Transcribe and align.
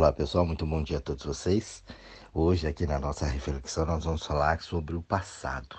Olá 0.00 0.14
pessoal, 0.14 0.46
muito 0.46 0.64
bom 0.64 0.82
dia 0.82 0.96
a 0.96 1.00
todos 1.00 1.26
vocês. 1.26 1.84
Hoje, 2.32 2.66
aqui 2.66 2.86
na 2.86 2.98
nossa 2.98 3.26
reflexão, 3.26 3.84
nós 3.84 4.02
vamos 4.02 4.24
falar 4.24 4.62
sobre 4.62 4.96
o 4.96 5.02
passado. 5.02 5.76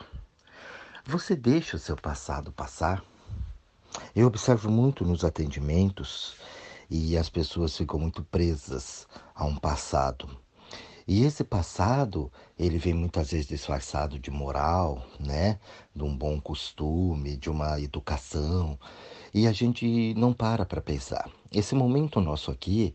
Você 1.04 1.36
deixa 1.36 1.76
o 1.76 1.80
seu 1.80 1.96
passado 1.96 2.52
passar? 2.52 3.04
Eu 4.16 4.28
observo 4.28 4.70
muito 4.70 5.04
nos 5.04 5.26
atendimentos 5.26 6.36
e 6.88 7.18
as 7.18 7.30
pessoas 7.30 7.76
ficam 7.76 7.98
muito 7.98 8.24
presas 8.24 9.08
a 9.34 9.44
um 9.44 9.56
passado. 9.56 10.30
E 11.08 11.24
esse 11.24 11.44
passado, 11.44 12.32
ele 12.60 12.78
vem 12.78 12.94
muitas 12.94 13.32
vezes 13.32 13.48
disfarçado 13.48 14.20
de 14.20 14.30
moral, 14.30 15.04
né? 15.20 15.60
De 15.96 16.04
um 16.04 16.16
bom 16.16 16.40
costume, 16.40 17.36
de 17.36 17.50
uma 17.50 17.82
educação. 17.82 18.78
E 19.34 19.48
a 19.48 19.52
gente 19.52 20.14
não 20.14 20.32
para 20.32 20.64
para 20.64 20.80
pensar. 20.80 21.28
Esse 21.52 21.74
momento 21.74 22.22
nosso 22.22 22.52
aqui 22.52 22.94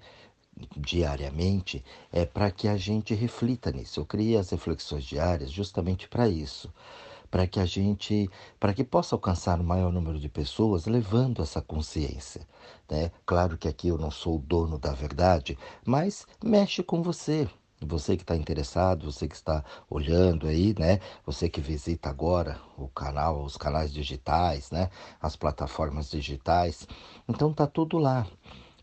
diariamente 0.77 1.85
é 2.13 2.25
para 2.25 2.51
que 2.51 2.69
a 2.69 2.77
gente 2.77 3.15
reflita 3.15 3.71
nisso. 3.71 4.01
Eu 4.01 4.07
criei 4.07 4.37
as 4.37 4.51
reflexões 4.51 5.05
diárias 5.05 5.51
justamente 5.51 6.09
para 6.09 6.29
isso, 6.29 6.73
para 7.31 7.47
que 7.47 7.61
a 7.61 7.67
gente, 7.67 8.31
para 8.59 8.73
que 8.73 8.85
possa 8.85 9.15
alcançar 9.15 9.61
o 9.61 9.65
maior 9.65 9.93
número 9.93 10.19
de 10.19 10.29
pessoas 10.29 10.87
levando 10.87 11.43
essa 11.43 11.61
consciência, 11.61 12.47
né? 12.89 13.11
Claro 13.27 13.59
que 13.59 13.69
aqui 13.69 13.89
eu 13.89 13.99
não 13.99 14.11
sou 14.11 14.37
o 14.37 14.43
dono 14.43 14.79
da 14.79 14.93
verdade, 14.93 15.59
mas 15.85 16.27
mexe 16.43 16.83
com 16.83 17.03
você. 17.03 17.49
Você 17.79 18.17
que 18.17 18.23
está 18.23 18.35
interessado, 18.35 19.13
você 19.13 19.29
que 19.29 19.35
está 19.35 19.63
olhando 19.91 20.47
aí, 20.47 20.75
né? 20.79 20.99
Você 21.27 21.47
que 21.47 21.61
visita 21.61 22.09
agora 22.09 22.59
o 22.79 22.89
canal, 22.89 23.45
os 23.45 23.59
canais 23.59 23.93
digitais, 23.93 24.71
né? 24.71 24.89
As 25.21 25.37
plataformas 25.37 26.11
digitais. 26.11 26.89
Então 27.29 27.53
tá 27.53 27.67
tudo 27.67 27.99
lá 27.99 28.27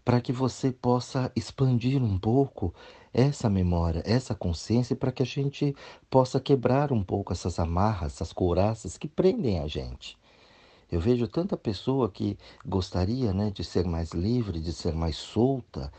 para 0.04 0.20
que 0.20 0.32
você 0.32 0.72
possa 0.72 1.32
expandir 1.36 2.04
um 2.04 2.18
pouco 2.18 2.74
essa 3.14 3.50
memória, 3.50 4.02
essa 4.06 4.34
consciência, 4.34 4.96
para 4.96 5.12
que 5.12 5.24
a 5.24 5.26
gente 5.26 5.76
possa 6.10 6.40
quebrar 6.40 6.92
um 6.92 7.04
pouco 7.04 7.32
essas 7.32 7.60
amarras, 7.60 8.14
essas 8.14 8.34
couraças 8.34 8.98
que 8.98 9.08
prendem 9.08 9.60
a 9.60 9.68
gente. 9.68 10.18
Eu 10.92 11.00
vejo 11.00 11.28
tanta 11.28 11.58
pessoa 11.58 12.10
que 12.10 12.38
gostaria 12.66 13.34
né, 13.34 13.50
de 13.50 13.64
ser 13.64 13.86
mais 13.86 14.12
livre, 14.12 14.60
de 14.60 14.74
ser 14.74 14.94
mais 14.94 15.16
solta, 15.16 15.92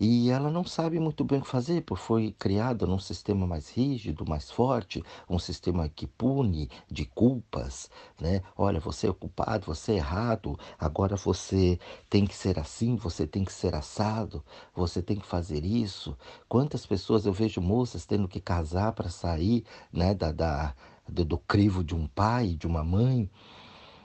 e 0.00 0.30
ela 0.30 0.50
não 0.50 0.64
sabe 0.64 0.98
muito 1.00 1.24
bem 1.24 1.38
o 1.38 1.42
que 1.42 1.48
fazer, 1.48 1.82
porque 1.82 2.02
foi 2.02 2.34
criada 2.38 2.86
num 2.86 2.98
sistema 2.98 3.46
mais 3.46 3.70
rígido, 3.70 4.24
mais 4.26 4.50
forte, 4.50 5.02
um 5.28 5.38
sistema 5.38 5.88
que 5.88 6.06
pune 6.06 6.70
de 6.90 7.04
culpas, 7.04 7.90
né? 8.20 8.42
Olha, 8.56 8.78
você 8.80 9.08
é 9.08 9.12
culpado, 9.12 9.66
você 9.66 9.92
é 9.92 9.96
errado, 9.96 10.58
agora 10.78 11.16
você 11.16 11.78
tem 12.08 12.26
que 12.26 12.36
ser 12.36 12.58
assim, 12.58 12.96
você 12.96 13.26
tem 13.26 13.44
que 13.44 13.52
ser 13.52 13.74
assado, 13.74 14.44
você 14.74 15.02
tem 15.02 15.16
que 15.18 15.26
fazer 15.26 15.64
isso. 15.64 16.16
Quantas 16.48 16.86
pessoas 16.86 17.26
eu 17.26 17.32
vejo 17.32 17.60
moças 17.60 18.06
tendo 18.06 18.28
que 18.28 18.40
casar 18.40 18.92
para 18.92 19.08
sair, 19.08 19.64
né, 19.92 20.14
da, 20.14 20.30
da 20.32 20.74
do, 21.08 21.24
do 21.24 21.38
crivo 21.38 21.82
de 21.82 21.94
um 21.94 22.06
pai, 22.06 22.48
de 22.54 22.66
uma 22.66 22.84
mãe, 22.84 23.30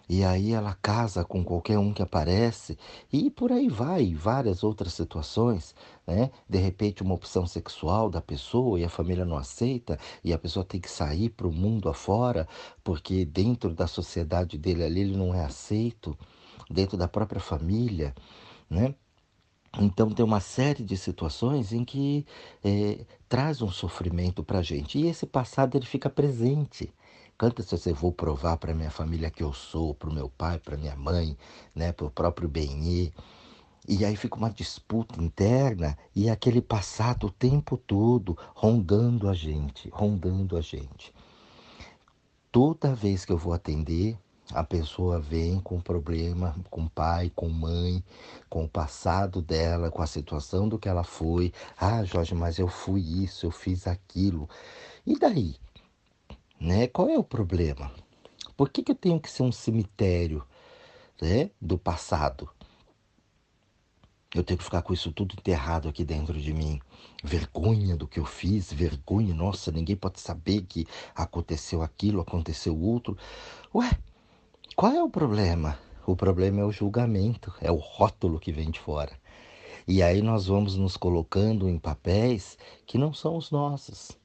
e 0.07 0.23
aí 0.23 0.51
ela 0.51 0.73
casa 0.81 1.23
com 1.23 1.43
qualquer 1.43 1.77
um 1.77 1.93
que 1.93 2.01
aparece 2.01 2.77
e 3.11 3.29
por 3.29 3.51
aí 3.51 3.69
vai, 3.69 4.13
várias 4.13 4.63
outras 4.63 4.93
situações, 4.93 5.73
né? 6.05 6.29
De 6.47 6.57
repente 6.57 7.01
uma 7.01 7.15
opção 7.15 7.45
sexual 7.47 8.09
da 8.09 8.21
pessoa 8.21 8.79
e 8.79 8.83
a 8.83 8.89
família 8.89 9.25
não 9.25 9.37
aceita 9.37 9.97
e 10.23 10.33
a 10.33 10.37
pessoa 10.37 10.65
tem 10.65 10.79
que 10.81 10.91
sair 10.91 11.29
para 11.29 11.47
o 11.47 11.53
mundo 11.53 11.89
afora 11.89 12.47
porque 12.83 13.25
dentro 13.25 13.73
da 13.73 13.87
sociedade 13.87 14.57
dele 14.57 14.83
ali 14.83 15.01
ele 15.01 15.17
não 15.17 15.33
é 15.33 15.43
aceito, 15.45 16.17
dentro 16.69 16.97
da 16.97 17.07
própria 17.07 17.41
família, 17.41 18.13
né? 18.69 18.95
Então 19.79 20.09
tem 20.11 20.23
uma 20.23 20.39
série 20.39 20.83
de 20.83 20.95
situações 20.95 21.73
em 21.73 21.83
que 21.83 22.25
é, 22.63 23.05
traz 23.27 23.61
um 23.61 23.71
sofrimento 23.71 24.43
para 24.43 24.59
a 24.59 24.61
gente 24.61 24.99
e 24.99 25.07
esse 25.07 25.25
passado 25.25 25.75
ele 25.75 25.85
fica 25.85 26.09
presente. 26.09 26.93
Quantas 27.43 27.69
vezes 27.69 27.87
eu 27.87 27.93
vou 27.93 28.13
provar 28.13 28.55
para 28.55 28.73
minha 28.73 28.89
família 28.89 29.29
que 29.29 29.43
eu 29.43 29.51
sou, 29.51 29.93
para 29.93 30.09
o 30.09 30.13
meu 30.13 30.29
pai, 30.29 30.57
para 30.59 30.77
minha 30.77 30.95
mãe, 30.95 31.37
né, 31.75 31.91
para 31.91 32.05
o 32.05 32.09
próprio 32.09 32.47
Benê. 32.47 33.11
E 33.85 34.05
aí 34.05 34.15
fica 34.15 34.37
uma 34.37 34.49
disputa 34.49 35.21
interna 35.21 35.97
e 36.15 36.29
aquele 36.29 36.61
passado 36.61 37.27
o 37.27 37.29
tempo 37.29 37.75
todo 37.75 38.37
rondando 38.55 39.27
a 39.27 39.33
gente, 39.33 39.89
rondando 39.89 40.55
a 40.55 40.61
gente. 40.61 41.13
Toda 42.49 42.95
vez 42.95 43.25
que 43.25 43.33
eu 43.33 43.37
vou 43.37 43.51
atender, 43.51 44.17
a 44.53 44.63
pessoa 44.63 45.19
vem 45.19 45.59
com 45.59 45.81
problema 45.81 46.55
com 46.69 46.87
pai, 46.87 47.29
com 47.35 47.49
mãe, 47.49 48.01
com 48.49 48.63
o 48.63 48.69
passado 48.69 49.41
dela, 49.41 49.91
com 49.91 50.01
a 50.01 50.07
situação 50.07 50.69
do 50.69 50.79
que 50.79 50.87
ela 50.87 51.03
foi. 51.03 51.51
Ah, 51.77 52.05
Jorge, 52.05 52.33
mas 52.33 52.57
eu 52.57 52.69
fui 52.69 53.01
isso, 53.01 53.45
eu 53.45 53.51
fiz 53.51 53.85
aquilo. 53.85 54.47
E 55.05 55.19
daí? 55.19 55.57
Né? 56.63 56.87
Qual 56.87 57.09
é 57.09 57.17
o 57.19 57.23
problema? 57.25 57.91
Por 58.55 58.69
que, 58.69 58.81
que 58.81 58.93
eu 58.93 58.95
tenho 58.95 59.19
que 59.19 59.29
ser 59.29 59.43
um 59.43 59.51
cemitério 59.51 60.47
né, 61.21 61.51
do 61.59 61.77
passado? 61.77 62.49
Eu 64.33 64.45
tenho 64.45 64.57
que 64.57 64.63
ficar 64.63 64.81
com 64.81 64.93
isso 64.93 65.11
tudo 65.11 65.35
enterrado 65.37 65.89
aqui 65.89 66.05
dentro 66.05 66.39
de 66.39 66.53
mim. 66.53 66.79
Vergonha 67.21 67.97
do 67.97 68.07
que 68.07 68.17
eu 68.17 68.23
fiz, 68.23 68.71
vergonha, 68.71 69.33
nossa, 69.35 69.73
ninguém 69.73 69.97
pode 69.97 70.21
saber 70.21 70.61
que 70.61 70.87
aconteceu 71.13 71.81
aquilo, 71.81 72.21
aconteceu 72.21 72.79
outro. 72.79 73.17
Ué, 73.75 73.91
qual 74.73 74.93
é 74.93 75.03
o 75.03 75.09
problema? 75.09 75.77
O 76.07 76.15
problema 76.15 76.61
é 76.61 76.63
o 76.63 76.71
julgamento, 76.71 77.53
é 77.59 77.69
o 77.69 77.75
rótulo 77.75 78.39
que 78.39 78.53
vem 78.53 78.71
de 78.71 78.79
fora. 78.79 79.11
E 79.85 80.01
aí 80.01 80.21
nós 80.21 80.45
vamos 80.45 80.77
nos 80.77 80.95
colocando 80.95 81.67
em 81.67 81.77
papéis 81.77 82.57
que 82.85 82.97
não 82.97 83.13
são 83.13 83.35
os 83.35 83.51
nossos. 83.51 84.22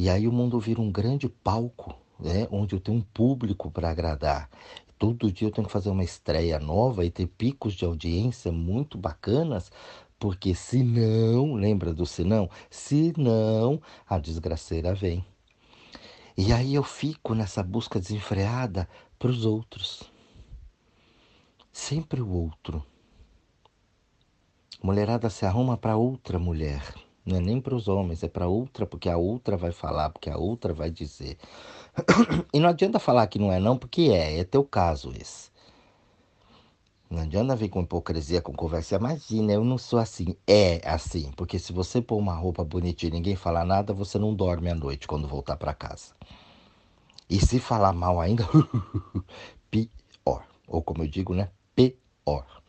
E 0.00 0.08
aí 0.08 0.26
o 0.26 0.32
mundo 0.32 0.58
vira 0.58 0.80
um 0.80 0.90
grande 0.90 1.28
palco, 1.28 1.94
né, 2.18 2.48
onde 2.50 2.74
eu 2.74 2.80
tenho 2.80 2.96
um 2.96 3.02
público 3.02 3.70
para 3.70 3.90
agradar. 3.90 4.48
Todo 4.98 5.30
dia 5.30 5.46
eu 5.46 5.52
tenho 5.52 5.66
que 5.66 5.72
fazer 5.72 5.90
uma 5.90 6.02
estreia 6.02 6.58
nova 6.58 7.04
e 7.04 7.10
ter 7.10 7.26
picos 7.26 7.74
de 7.74 7.84
audiência 7.84 8.50
muito 8.50 8.96
bacanas, 8.96 9.70
porque 10.18 10.54
se 10.54 10.82
não, 10.82 11.52
lembra 11.52 11.92
do 11.92 12.06
se 12.06 12.24
não? 12.24 12.48
Se 12.70 13.12
não, 13.18 13.78
a 14.08 14.18
desgraceira 14.18 14.94
vem. 14.94 15.22
E 16.34 16.50
aí 16.50 16.74
eu 16.74 16.82
fico 16.82 17.34
nessa 17.34 17.62
busca 17.62 18.00
desenfreada 18.00 18.88
para 19.18 19.30
os 19.30 19.44
outros. 19.44 20.10
Sempre 21.70 22.22
o 22.22 22.30
outro. 22.30 22.82
Mulherada 24.82 25.28
se 25.28 25.44
arruma 25.44 25.76
para 25.76 25.98
outra 25.98 26.38
mulher. 26.38 26.82
Não 27.30 27.36
é 27.36 27.40
nem 27.40 27.60
para 27.60 27.76
os 27.76 27.86
homens, 27.86 28.24
é 28.24 28.28
para 28.28 28.48
outra, 28.48 28.84
porque 28.84 29.08
a 29.08 29.16
outra 29.16 29.56
vai 29.56 29.70
falar, 29.70 30.10
porque 30.10 30.28
a 30.28 30.36
outra 30.36 30.74
vai 30.74 30.90
dizer. 30.90 31.38
E 32.52 32.58
não 32.58 32.68
adianta 32.68 32.98
falar 32.98 33.26
que 33.28 33.38
não 33.38 33.52
é 33.52 33.60
não, 33.60 33.78
porque 33.78 34.10
é, 34.12 34.40
é 34.40 34.44
teu 34.44 34.64
caso 34.64 35.12
esse. 35.12 35.48
Não 37.08 37.22
adianta 37.22 37.54
vir 37.54 37.68
com 37.68 37.82
hipocrisia, 37.82 38.42
com 38.42 38.52
conversa. 38.52 38.96
Imagina, 38.96 39.52
eu 39.52 39.64
não 39.64 39.78
sou 39.78 39.98
assim. 40.00 40.36
É 40.46 40.80
assim, 40.84 41.30
porque 41.36 41.58
se 41.58 41.72
você 41.72 42.02
pôr 42.02 42.16
uma 42.18 42.34
roupa 42.34 42.64
bonitinha 42.64 43.10
e 43.10 43.12
ninguém 43.12 43.36
falar 43.36 43.64
nada, 43.64 43.92
você 43.92 44.18
não 44.18 44.34
dorme 44.34 44.68
à 44.68 44.74
noite 44.74 45.06
quando 45.06 45.28
voltar 45.28 45.56
para 45.56 45.72
casa. 45.72 46.14
E 47.28 47.38
se 47.40 47.60
falar 47.60 47.92
mal 47.92 48.20
ainda, 48.20 48.44
pior. 49.70 50.44
Ou 50.66 50.82
como 50.82 51.04
eu 51.04 51.08
digo, 51.08 51.34
né? 51.34 51.48
Pior. 51.76 52.59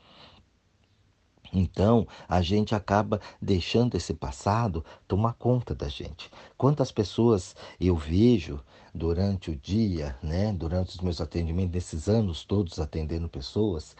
Então, 1.53 2.07
a 2.29 2.41
gente 2.41 2.73
acaba 2.73 3.19
deixando 3.41 3.95
esse 3.95 4.13
passado 4.13 4.85
tomar 5.07 5.33
conta 5.33 5.75
da 5.75 5.89
gente. 5.89 6.31
Quantas 6.57 6.91
pessoas 6.91 7.55
eu 7.79 7.95
vejo 7.95 8.59
durante 8.93 9.51
o 9.51 9.55
dia, 9.55 10.17
né, 10.21 10.53
durante 10.53 10.95
os 10.95 11.01
meus 11.01 11.19
atendimentos, 11.19 11.73
nesses 11.73 12.07
anos 12.07 12.43
todos 12.43 12.79
atendendo 12.79 13.27
pessoas, 13.27 13.95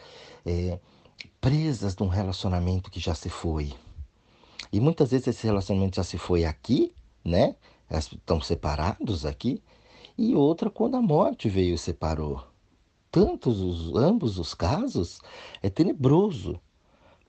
é, 0.46 0.80
presas 1.40 1.96
num 1.98 2.08
relacionamento 2.08 2.90
que 2.90 3.00
já 3.00 3.16
se 3.16 3.30
foi. 3.30 3.74
E 4.72 4.80
muitas 4.80 5.12
vezes 5.12 5.28
esse 5.28 5.46
relacionamento 5.46 5.98
já 5.98 6.04
se 6.04 6.18
foi 6.18 6.46
aqui, 6.46 6.94
né? 7.24 7.56
Estão 7.90 8.40
separados 8.40 9.26
aqui. 9.26 9.62
E 10.18 10.34
outra 10.34 10.70
quando 10.70 10.96
a 10.96 11.02
morte 11.02 11.50
veio 11.50 11.76
e 11.76 11.78
separou. 11.78 12.44
Tantos 13.12 13.60
os, 13.60 13.96
ambos 13.96 14.40
os 14.40 14.54
casos 14.54 15.20
é 15.62 15.70
tenebroso 15.70 16.60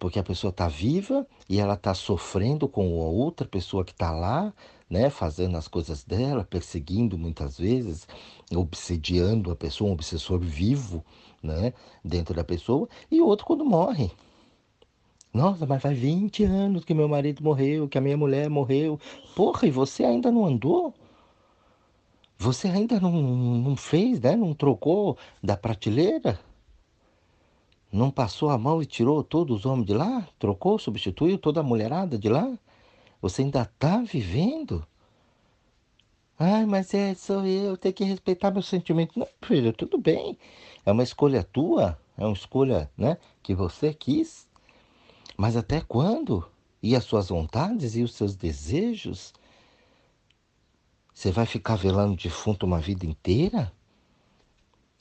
porque 0.02 0.19
a 0.19 0.25
pessoa 0.25 0.50
está 0.50 0.66
viva 0.66 1.25
e 1.49 1.60
ela 1.60 1.75
está 1.75 1.94
sofrendo 1.94 2.66
com 2.66 2.82
a 3.02 3.04
outra 3.04 3.46
pessoa 3.46 3.84
que 3.84 3.93
está 3.93 4.10
lá, 4.10 4.52
né, 4.90 5.08
fazendo 5.08 5.56
as 5.56 5.69
coisas 5.69 6.02
dela, 6.02 6.43
perseguindo 6.43 7.16
muitas 7.16 7.56
vezes, 7.56 8.08
obsediando 8.52 9.52
a 9.52 9.54
pessoa, 9.54 9.90
um 9.90 9.93
obsessor 9.93 10.40
vivo, 10.40 11.04
né, 11.40 11.72
dentro 12.04 12.34
da 12.34 12.43
pessoa, 12.43 12.88
e 13.08 13.20
outro 13.20 13.46
quando 13.46 13.64
morre. 13.64 14.10
Nossa, 15.32 15.66
mas 15.66 15.81
faz 15.81 15.96
20 15.96 16.43
anos 16.43 16.84
que 16.84 16.94
meu 16.94 17.08
marido 17.08 17.40
morreu, 17.40 17.88
que 17.88 17.96
a 17.96 18.00
minha 18.00 18.16
mulher 18.16 18.50
morreu. 18.50 18.99
Porra, 19.37 19.69
e 19.69 19.70
você 19.70 20.02
ainda 20.02 20.32
não 20.32 20.44
andou? 20.44 20.93
Você 22.38 22.66
ainda 22.66 22.99
não, 22.99 23.12
não 23.12 23.76
fez, 23.76 24.20
né? 24.20 24.34
Não 24.34 24.52
trocou 24.52 25.16
da 25.40 25.56
prateleira? 25.56 26.40
Não 27.93 28.11
passou 28.11 28.49
a 28.49 28.56
mão 28.56 28.81
e 28.81 28.87
tirou 28.87 29.23
todos 29.23 29.59
os 29.59 29.67
homens 29.67 29.87
de 29.87 29.93
lá? 29.93 30.27
Trocou, 30.39 30.79
substituiu 30.79 31.37
toda 31.37 31.61
a 31.61 31.62
mulherada 31.62 32.19
de 32.19 32.31
lá? 32.31 32.59
Você 33.21 33.43
ainda 33.43 33.62
está 33.62 33.99
vivendo? 33.99 34.87
Ai, 36.39 36.65
mas 36.65 36.94
é, 36.94 37.15
sou 37.15 37.47
eu, 37.47 37.77
tenho 37.77 37.94
que 37.94 38.03
respeitar 38.03 38.50
meus 38.50 38.67
sentimentos. 38.67 39.15
Não, 39.15 39.29
filho, 39.43 39.75
tudo 39.75 39.99
bem. 39.99 40.39
É 40.87 40.91
uma 40.91 41.03
escolha 41.03 41.44
tua, 41.44 41.99
é 42.17 42.25
uma 42.25 42.33
escolha 42.33 42.91
né, 42.97 43.19
que 43.43 43.55
você 43.55 43.93
quis. 43.93 44.49
Mas 45.37 45.55
até 45.55 45.83
quando? 45.83 46.49
E 46.83 46.97
as 46.97 47.05
suas 47.05 47.29
vontades 47.29 47.95
e 47.95 48.03
os 48.03 48.15
seus 48.15 48.35
desejos? 48.35 49.35
Você 51.12 51.31
vai 51.31 51.45
ficar 51.45 51.77
velando 51.77 52.17
defunto 52.17 52.65
uma 52.65 52.81
vida 52.81 53.05
inteira? 53.05 53.71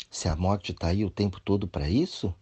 Se 0.09 0.27
a 0.27 0.35
morte 0.35 0.73
está 0.73 0.87
aí 0.87 1.05
o 1.05 1.09
tempo 1.09 1.39
todo 1.39 1.67
para 1.69 1.89
isso? 1.89 2.35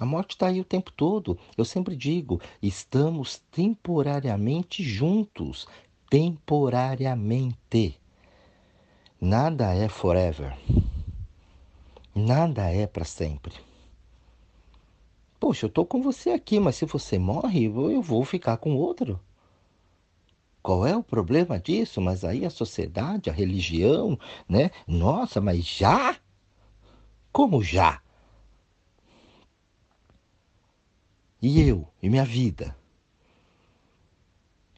A 0.00 0.06
morte 0.06 0.30
está 0.30 0.46
aí 0.46 0.60
o 0.60 0.64
tempo 0.64 0.92
todo. 0.92 1.36
Eu 1.56 1.64
sempre 1.64 1.96
digo: 1.96 2.40
estamos 2.62 3.42
temporariamente 3.50 4.82
juntos. 4.82 5.66
Temporariamente. 6.08 8.00
Nada 9.20 9.74
é 9.74 9.88
forever. 9.88 10.56
Nada 12.14 12.70
é 12.70 12.86
para 12.86 13.04
sempre. 13.04 13.54
Poxa, 15.40 15.66
eu 15.66 15.68
estou 15.68 15.84
com 15.84 16.02
você 16.02 16.30
aqui, 16.30 16.58
mas 16.58 16.76
se 16.76 16.84
você 16.84 17.18
morre, 17.18 17.64
eu 17.64 18.02
vou 18.02 18.24
ficar 18.24 18.56
com 18.56 18.76
outro. 18.76 19.20
Qual 20.62 20.86
é 20.86 20.96
o 20.96 21.02
problema 21.02 21.58
disso? 21.58 22.00
Mas 22.00 22.24
aí 22.24 22.44
a 22.44 22.50
sociedade, 22.50 23.30
a 23.30 23.32
religião, 23.32 24.18
né? 24.48 24.70
Nossa, 24.86 25.40
mas 25.40 25.64
já? 25.64 26.16
Como 27.32 27.62
já? 27.62 28.00
E 31.40 31.60
eu, 31.60 31.86
e 32.02 32.10
minha 32.10 32.24
vida? 32.24 32.76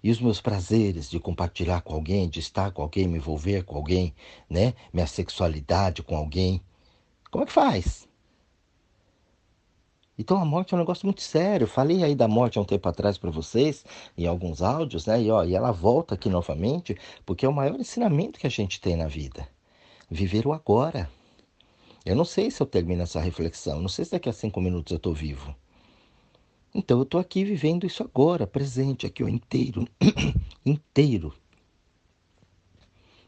E 0.02 0.10
os 0.10 0.20
meus 0.20 0.42
prazeres 0.42 1.08
de 1.08 1.18
compartilhar 1.18 1.80
com 1.80 1.94
alguém, 1.94 2.28
de 2.28 2.38
estar 2.38 2.70
com 2.70 2.82
alguém, 2.82 3.08
me 3.08 3.16
envolver 3.16 3.64
com 3.64 3.76
alguém, 3.76 4.14
né? 4.48 4.74
Minha 4.92 5.06
sexualidade 5.06 6.02
com 6.02 6.14
alguém. 6.14 6.62
Como 7.30 7.44
é 7.44 7.46
que 7.46 7.52
faz? 7.52 8.06
Então 10.18 10.36
a 10.36 10.44
morte 10.44 10.74
é 10.74 10.76
um 10.76 10.80
negócio 10.80 11.06
muito 11.06 11.22
sério. 11.22 11.66
falei 11.66 12.04
aí 12.04 12.14
da 12.14 12.28
morte 12.28 12.58
há 12.58 12.60
um 12.60 12.64
tempo 12.64 12.86
atrás 12.86 13.16
para 13.16 13.30
vocês, 13.30 13.82
em 14.18 14.26
alguns 14.26 14.60
áudios, 14.60 15.06
né? 15.06 15.22
E, 15.22 15.30
ó, 15.30 15.42
e 15.44 15.54
ela 15.54 15.72
volta 15.72 16.14
aqui 16.14 16.28
novamente, 16.28 16.94
porque 17.24 17.46
é 17.46 17.48
o 17.48 17.54
maior 17.54 17.80
ensinamento 17.80 18.38
que 18.38 18.46
a 18.46 18.50
gente 18.50 18.82
tem 18.82 18.96
na 18.96 19.06
vida. 19.06 19.48
Viver 20.10 20.46
o 20.46 20.52
agora. 20.52 21.10
Eu 22.04 22.14
não 22.14 22.26
sei 22.26 22.50
se 22.50 22.62
eu 22.62 22.66
termino 22.66 23.02
essa 23.02 23.18
reflexão, 23.18 23.80
não 23.80 23.88
sei 23.88 24.04
se 24.04 24.10
daqui 24.10 24.28
a 24.28 24.32
cinco 24.32 24.60
minutos 24.60 24.90
eu 24.90 24.98
estou 24.98 25.14
vivo. 25.14 25.54
Então 26.74 26.98
eu 26.98 27.02
estou 27.02 27.20
aqui 27.20 27.44
vivendo 27.44 27.86
isso 27.86 28.02
agora, 28.02 28.46
presente, 28.46 29.06
aqui, 29.06 29.24
ó, 29.24 29.28
inteiro, 29.28 29.86
inteiro, 30.64 31.34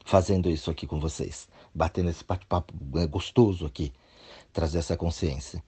fazendo 0.04 0.48
isso 0.48 0.70
aqui 0.70 0.86
com 0.86 1.00
vocês, 1.00 1.48
batendo 1.74 2.10
esse 2.10 2.24
bate-papo 2.24 2.72
é, 2.98 3.06
gostoso 3.06 3.66
aqui, 3.66 3.92
trazer 4.52 4.78
essa 4.78 4.96
consciência. 4.96 5.62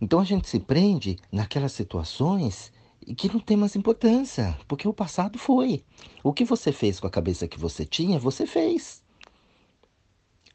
Então 0.00 0.20
a 0.20 0.24
gente 0.24 0.48
se 0.48 0.58
prende 0.58 1.18
naquelas 1.30 1.72
situações 1.72 2.72
que 3.16 3.32
não 3.32 3.40
tem 3.40 3.56
mais 3.56 3.76
importância, 3.76 4.58
porque 4.66 4.88
o 4.88 4.92
passado 4.92 5.38
foi. 5.38 5.84
O 6.22 6.32
que 6.32 6.44
você 6.44 6.72
fez 6.72 6.98
com 6.98 7.06
a 7.06 7.10
cabeça 7.10 7.46
que 7.46 7.58
você 7.58 7.84
tinha, 7.84 8.18
você 8.18 8.46
fez. 8.46 9.02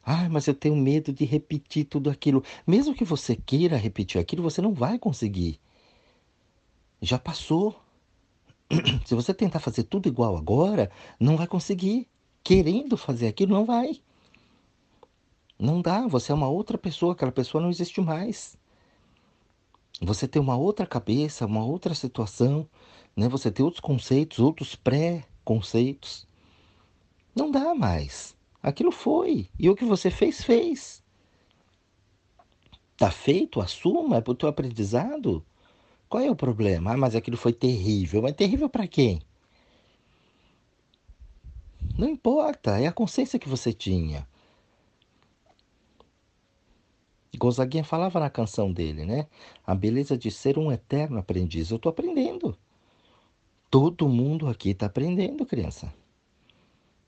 Ah, 0.04 0.28
mas 0.28 0.48
eu 0.48 0.54
tenho 0.54 0.76
medo 0.76 1.12
de 1.12 1.24
repetir 1.24 1.84
tudo 1.84 2.10
aquilo. 2.10 2.42
Mesmo 2.66 2.94
que 2.94 3.04
você 3.04 3.36
queira 3.36 3.76
repetir 3.76 4.20
aquilo, 4.20 4.42
você 4.42 4.60
não 4.60 4.74
vai 4.74 4.98
conseguir. 4.98 5.60
Já 7.02 7.18
passou. 7.18 7.82
Se 9.04 9.14
você 9.14 9.34
tentar 9.34 9.58
fazer 9.58 9.82
tudo 9.82 10.08
igual 10.08 10.36
agora, 10.36 10.90
não 11.18 11.36
vai 11.36 11.48
conseguir. 11.48 12.08
Querendo 12.44 12.96
fazer 12.96 13.26
aquilo, 13.26 13.54
não 13.54 13.64
vai. 13.64 14.00
Não 15.58 15.82
dá, 15.82 16.06
você 16.06 16.32
é 16.32 16.34
uma 16.34 16.48
outra 16.48 16.78
pessoa, 16.78 17.12
aquela 17.12 17.30
pessoa 17.30 17.62
não 17.62 17.70
existe 17.70 18.00
mais. 18.00 18.56
Você 20.00 20.26
tem 20.26 20.40
uma 20.40 20.56
outra 20.56 20.86
cabeça, 20.86 21.46
uma 21.46 21.64
outra 21.64 21.94
situação, 21.94 22.68
né? 23.16 23.28
Você 23.28 23.50
tem 23.50 23.64
outros 23.64 23.80
conceitos, 23.80 24.38
outros 24.38 24.74
pré-conceitos. 24.74 26.26
Não 27.34 27.50
dá 27.50 27.74
mais. 27.74 28.36
Aquilo 28.62 28.90
foi. 28.90 29.48
E 29.58 29.68
o 29.68 29.76
que 29.76 29.84
você 29.84 30.10
fez, 30.10 30.42
fez. 30.42 31.02
Tá 32.96 33.10
feito, 33.10 33.60
assuma, 33.60 34.16
é 34.16 34.20
para 34.20 34.32
o 34.32 34.36
teu 34.36 34.48
aprendizado. 34.48 35.44
Qual 36.12 36.22
é 36.22 36.30
o 36.30 36.36
problema? 36.36 36.92
Ah, 36.92 36.96
mas 36.98 37.16
aquilo 37.16 37.38
foi 37.38 37.54
terrível. 37.54 38.20
Mas 38.20 38.34
terrível 38.34 38.68
para 38.68 38.86
quem? 38.86 39.22
Não 41.96 42.06
importa, 42.06 42.78
é 42.78 42.86
a 42.86 42.92
consciência 42.92 43.38
que 43.38 43.48
você 43.48 43.72
tinha. 43.72 44.28
Gonzaguinha 47.34 47.82
falava 47.82 48.20
na 48.20 48.28
canção 48.28 48.70
dele, 48.70 49.06
né? 49.06 49.26
A 49.66 49.74
beleza 49.74 50.14
de 50.14 50.30
ser 50.30 50.58
um 50.58 50.70
eterno 50.70 51.18
aprendiz. 51.18 51.70
Eu 51.70 51.78
estou 51.78 51.88
aprendendo. 51.88 52.54
Todo 53.70 54.06
mundo 54.06 54.48
aqui 54.48 54.72
está 54.72 54.84
aprendendo, 54.84 55.46
criança. 55.46 55.94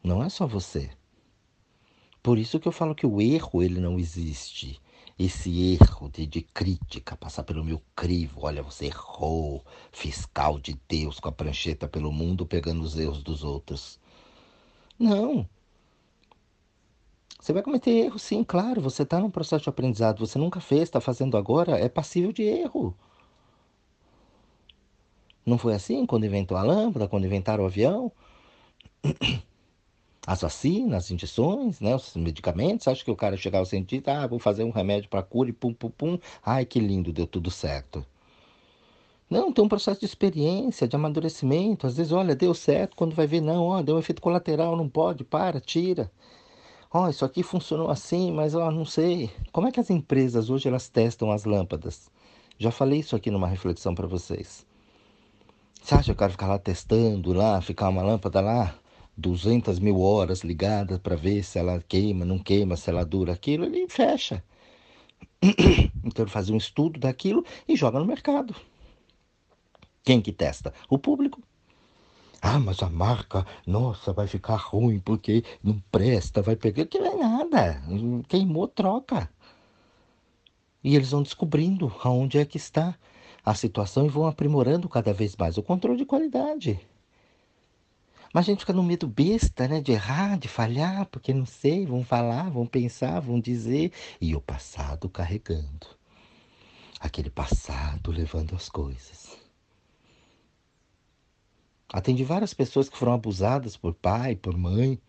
Não 0.02 0.24
é 0.24 0.30
só 0.30 0.46
você. 0.46 0.90
Por 2.22 2.38
isso 2.38 2.58
que 2.58 2.66
eu 2.66 2.72
falo 2.72 2.94
que 2.94 3.06
o 3.06 3.20
erro 3.20 3.62
ele 3.62 3.80
não 3.80 3.98
existe. 3.98 4.80
Esse 5.18 5.76
erro 5.80 6.08
de, 6.08 6.26
de 6.26 6.42
crítica, 6.42 7.16
passar 7.16 7.44
pelo 7.44 7.64
meu 7.64 7.80
crivo, 7.94 8.40
olha, 8.42 8.62
você 8.62 8.86
errou, 8.86 9.64
fiscal 9.92 10.58
de 10.58 10.78
Deus 10.88 11.20
com 11.20 11.28
a 11.28 11.32
prancheta 11.32 11.86
pelo 11.88 12.12
mundo 12.12 12.46
pegando 12.46 12.82
os 12.82 12.98
erros 12.98 13.22
dos 13.22 13.44
outros. 13.44 13.98
Não, 14.98 15.48
você 17.44 17.52
vai 17.52 17.62
cometer 17.62 17.90
erro, 17.90 18.18
sim, 18.18 18.42
claro. 18.42 18.80
Você 18.80 19.02
está 19.02 19.20
num 19.20 19.30
processo 19.30 19.64
de 19.64 19.68
aprendizado. 19.68 20.26
Você 20.26 20.38
nunca 20.38 20.60
fez, 20.60 20.84
está 20.84 20.98
fazendo 20.98 21.36
agora, 21.36 21.78
é 21.78 21.90
passível 21.90 22.32
de 22.32 22.42
erro. 22.42 22.96
Não 25.44 25.58
foi 25.58 25.74
assim 25.74 26.06
quando 26.06 26.24
inventou 26.24 26.56
a 26.56 26.62
lâmpada, 26.62 27.06
quando 27.06 27.26
inventaram 27.26 27.64
o 27.64 27.66
avião? 27.66 28.10
As 30.26 30.40
vacinas, 30.40 31.04
as 31.04 31.10
injeções, 31.10 31.80
né, 31.80 31.94
os 31.94 32.14
medicamentos. 32.16 32.88
Acho 32.88 33.04
que 33.04 33.10
o 33.10 33.16
cara 33.16 33.36
chegava 33.36 33.62
ao 33.62 33.66
cientista, 33.66 34.12
ah, 34.12 34.26
vou 34.26 34.38
fazer 34.38 34.64
um 34.64 34.70
remédio 34.70 35.08
para 35.10 35.22
cura 35.22 35.50
e 35.50 35.52
pum, 35.52 35.72
pum, 35.72 35.90
pum. 35.90 36.18
Ai, 36.44 36.64
que 36.64 36.80
lindo, 36.80 37.12
deu 37.12 37.26
tudo 37.26 37.50
certo. 37.50 38.04
Não, 39.28 39.52
tem 39.52 39.64
um 39.64 39.68
processo 39.68 40.00
de 40.00 40.06
experiência, 40.06 40.86
de 40.86 40.96
amadurecimento. 40.96 41.86
Às 41.86 41.96
vezes, 41.96 42.12
olha, 42.12 42.34
deu 42.36 42.54
certo, 42.54 42.96
quando 42.96 43.14
vai 43.14 43.26
ver, 43.26 43.40
não, 43.40 43.64
ó, 43.64 43.82
deu 43.82 43.96
um 43.96 43.98
efeito 43.98 44.22
colateral, 44.22 44.76
não 44.76 44.88
pode, 44.88 45.24
para, 45.24 45.60
tira 45.60 46.10
ó, 46.94 47.08
isso 47.08 47.24
aqui 47.24 47.42
funcionou 47.42 47.90
assim, 47.90 48.30
mas 48.32 48.54
ó, 48.54 48.70
não 48.70 48.84
sei. 48.84 49.28
Como 49.52 49.66
é 49.66 49.72
que 49.72 49.80
as 49.80 49.90
empresas 49.90 50.48
hoje 50.48 50.68
elas 50.68 50.88
testam 50.88 51.32
as 51.32 51.44
lâmpadas? 51.44 52.08
Já 52.56 52.70
falei 52.70 53.00
isso 53.00 53.16
aqui 53.16 53.32
numa 53.32 53.48
reflexão 53.48 53.94
para 53.94 54.06
vocês. 54.06 54.64
Você 55.82 55.94
acha 55.94 56.04
que 56.04 56.10
eu 56.12 56.16
quero 56.16 56.32
ficar 56.32 56.46
lá 56.46 56.58
testando, 56.58 57.32
lá, 57.32 57.60
ficar 57.60 57.88
uma 57.88 58.02
lâmpada 58.02 58.40
lá, 58.40 58.74
200 59.16 59.78
mil 59.78 60.00
horas 60.00 60.40
ligada 60.40 60.98
para 60.98 61.16
ver 61.16 61.42
se 61.44 61.58
ela 61.58 61.82
queima, 61.86 62.24
não 62.24 62.38
queima, 62.38 62.76
se 62.76 62.90
ela 62.90 63.04
dura 63.04 63.32
aquilo? 63.32 63.64
Ele 63.64 63.88
fecha. 63.88 64.42
Então 66.06 66.24
ele 66.24 66.30
faz 66.30 66.50
um 66.50 66.56
estudo 66.56 67.00
daquilo 67.00 67.44
e 67.66 67.74
joga 67.74 67.98
no 67.98 68.04
mercado. 68.04 68.54
Quem 70.02 70.20
que 70.20 70.30
testa? 70.30 70.72
O 70.88 70.98
público. 70.98 71.40
Ah, 72.42 72.58
mas 72.58 72.82
a 72.82 72.90
marca, 72.90 73.46
nossa, 73.66 74.12
vai 74.12 74.26
ficar 74.26 74.56
ruim 74.56 75.00
porque 75.00 75.42
não 75.62 75.82
presta, 75.90 76.42
vai 76.42 76.56
pegar. 76.56 76.84
Que 76.84 76.98
não 76.98 77.06
é 77.06 77.16
nada. 77.16 77.82
Queimou, 78.28 78.68
troca. 78.68 79.30
E 80.84 80.94
eles 80.94 81.10
vão 81.10 81.22
descobrindo 81.22 81.90
aonde 82.02 82.38
é 82.38 82.44
que 82.44 82.58
está 82.58 82.94
a 83.42 83.54
situação 83.54 84.04
e 84.04 84.10
vão 84.10 84.26
aprimorando 84.26 84.90
cada 84.90 85.14
vez 85.14 85.34
mais 85.36 85.56
o 85.56 85.62
controle 85.62 85.96
de 85.96 86.04
qualidade. 86.04 86.78
Mas 88.34 88.46
a 88.46 88.50
gente 88.50 88.60
fica 88.60 88.72
no 88.72 88.82
medo 88.82 89.06
besta, 89.06 89.68
né? 89.68 89.80
De 89.80 89.92
errar, 89.92 90.36
de 90.36 90.48
falhar, 90.48 91.06
porque 91.06 91.32
não 91.32 91.46
sei, 91.46 91.86
vão 91.86 92.02
falar, 92.02 92.50
vão 92.50 92.66
pensar, 92.66 93.20
vão 93.20 93.40
dizer. 93.40 93.92
E 94.20 94.34
o 94.34 94.40
passado 94.40 95.08
carregando. 95.08 95.86
Aquele 96.98 97.30
passado 97.30 98.10
levando 98.10 98.56
as 98.56 98.68
coisas. 98.68 99.38
Atendi 101.92 102.24
várias 102.24 102.52
pessoas 102.52 102.88
que 102.88 102.96
foram 102.96 103.12
abusadas 103.12 103.76
por 103.76 103.94
pai, 103.94 104.34
por 104.34 104.56
mãe. 104.56 105.00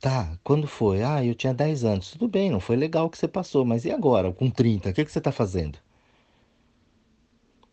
Tá, 0.00 0.36
quando 0.42 0.66
foi? 0.66 1.04
Ah, 1.04 1.24
eu 1.24 1.36
tinha 1.36 1.54
10 1.54 1.84
anos. 1.84 2.10
Tudo 2.10 2.26
bem, 2.26 2.50
não 2.50 2.58
foi 2.58 2.74
legal 2.74 3.06
o 3.06 3.10
que 3.10 3.16
você 3.18 3.28
passou, 3.28 3.64
mas 3.64 3.84
e 3.84 3.92
agora, 3.92 4.32
com 4.32 4.50
30? 4.50 4.90
O 4.90 4.92
que, 4.92 5.04
que 5.04 5.12
você 5.12 5.18
está 5.18 5.30
fazendo? 5.30 5.78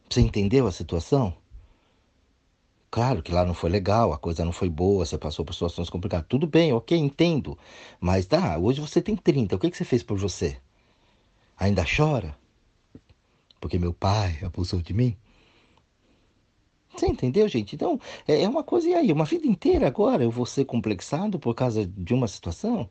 Você 0.08 0.22
entendeu 0.22 0.68
a 0.68 0.72
situação? 0.72 1.36
Claro 2.94 3.24
que 3.24 3.32
lá 3.32 3.44
não 3.44 3.56
foi 3.56 3.72
legal, 3.72 4.14
a 4.14 4.20
coisa 4.20 4.46
não 4.46 4.52
foi 4.52 4.70
boa, 4.70 5.04
você 5.04 5.18
passou 5.18 5.44
por 5.44 5.54
situações 5.54 5.90
complicadas. 5.90 6.28
Tudo 6.30 6.46
bem, 6.46 6.74
ok, 6.74 6.96
entendo. 6.96 7.58
Mas 8.00 8.28
tá, 8.28 8.56
hoje 8.60 8.80
você 8.80 9.02
tem 9.02 9.16
30, 9.16 9.56
o 9.56 9.60
que, 9.60 9.72
que 9.72 9.76
você 9.76 9.84
fez 9.84 10.04
por 10.04 10.16
você? 10.16 10.58
Ainda 11.58 11.84
chora? 11.84 12.38
Porque 13.60 13.80
meu 13.80 13.96
pai 13.96 14.38
abusou 14.44 14.80
de 14.80 14.94
mim? 14.94 15.18
Você 16.96 17.08
entendeu, 17.08 17.48
gente? 17.48 17.74
Então, 17.74 18.00
é, 18.28 18.44
é 18.44 18.48
uma 18.48 18.64
coisa, 18.64 18.88
e 18.88 18.94
aí? 18.94 19.12
Uma 19.12 19.26
vida 19.26 19.48
inteira 19.48 19.88
agora 19.88 20.24
eu 20.24 20.30
vou 20.30 20.46
ser 20.46 20.66
complexado 20.66 21.40
por 21.40 21.56
causa 21.56 21.88
de 21.88 22.14
uma 22.14 22.28
situação? 22.28 22.88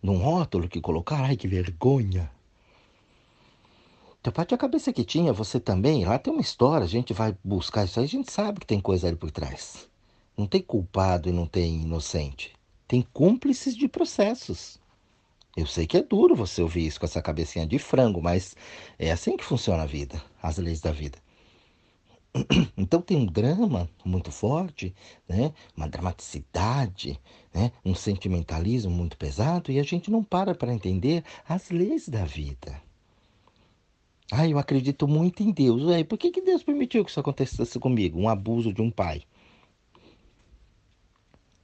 Num 0.00 0.18
rótulo 0.18 0.68
que 0.68 0.80
colocar? 0.80 1.24
Ai, 1.24 1.36
que 1.36 1.48
vergonha! 1.48 2.30
Teu 4.26 4.32
pai 4.32 4.44
tinha 4.44 4.56
a 4.56 4.58
cabeça 4.58 4.92
que 4.92 5.04
tinha, 5.04 5.32
você 5.32 5.60
também. 5.60 6.04
Lá 6.04 6.18
tem 6.18 6.32
uma 6.32 6.42
história, 6.42 6.84
a 6.84 6.88
gente 6.88 7.12
vai 7.12 7.36
buscar 7.44 7.84
isso 7.84 8.00
aí, 8.00 8.06
a 8.06 8.08
gente 8.08 8.32
sabe 8.32 8.58
que 8.58 8.66
tem 8.66 8.80
coisa 8.80 9.06
ali 9.06 9.14
por 9.14 9.30
trás. 9.30 9.88
Não 10.36 10.48
tem 10.48 10.60
culpado 10.60 11.28
e 11.28 11.32
não 11.32 11.46
tem 11.46 11.82
inocente. 11.82 12.52
Tem 12.88 13.06
cúmplices 13.12 13.76
de 13.76 13.86
processos. 13.86 14.80
Eu 15.56 15.64
sei 15.64 15.86
que 15.86 15.96
é 15.96 16.02
duro 16.02 16.34
você 16.34 16.60
ouvir 16.60 16.88
isso 16.88 16.98
com 16.98 17.06
essa 17.06 17.22
cabecinha 17.22 17.64
de 17.64 17.78
frango, 17.78 18.20
mas 18.20 18.56
é 18.98 19.12
assim 19.12 19.36
que 19.36 19.44
funciona 19.44 19.84
a 19.84 19.86
vida, 19.86 20.20
as 20.42 20.58
leis 20.58 20.80
da 20.80 20.90
vida. 20.90 21.18
Então 22.76 23.00
tem 23.00 23.16
um 23.16 23.26
drama 23.26 23.88
muito 24.04 24.32
forte, 24.32 24.92
né? 25.28 25.52
uma 25.76 25.88
dramaticidade, 25.88 27.20
né? 27.54 27.70
um 27.84 27.94
sentimentalismo 27.94 28.90
muito 28.90 29.16
pesado 29.16 29.70
e 29.70 29.78
a 29.78 29.84
gente 29.84 30.10
não 30.10 30.24
para 30.24 30.52
para 30.52 30.74
entender 30.74 31.22
as 31.48 31.70
leis 31.70 32.08
da 32.08 32.24
vida. 32.24 32.84
Ah, 34.30 34.48
eu 34.48 34.58
acredito 34.58 35.06
muito 35.06 35.42
em 35.42 35.50
Deus. 35.52 35.82
Ué, 35.84 36.02
por 36.04 36.18
que, 36.18 36.30
que 36.30 36.40
Deus 36.42 36.62
permitiu 36.62 37.04
que 37.04 37.10
isso 37.10 37.20
acontecesse 37.20 37.78
comigo? 37.78 38.18
Um 38.20 38.28
abuso 38.28 38.72
de 38.72 38.82
um 38.82 38.90
pai. 38.90 39.22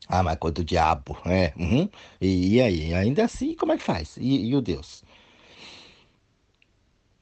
Ah, 0.08 0.22
mas 0.22 0.38
do 0.52 0.64
diabo, 0.64 1.16
é. 1.24 1.52
Uhum. 1.56 1.88
E, 2.20 2.56
e, 2.56 2.60
aí? 2.60 2.94
Ainda 2.94 3.24
assim, 3.24 3.54
como 3.54 3.72
é 3.72 3.78
que 3.78 3.82
faz? 3.82 4.16
E, 4.16 4.46
e 4.48 4.54
o 4.56 4.60
Deus? 4.60 5.02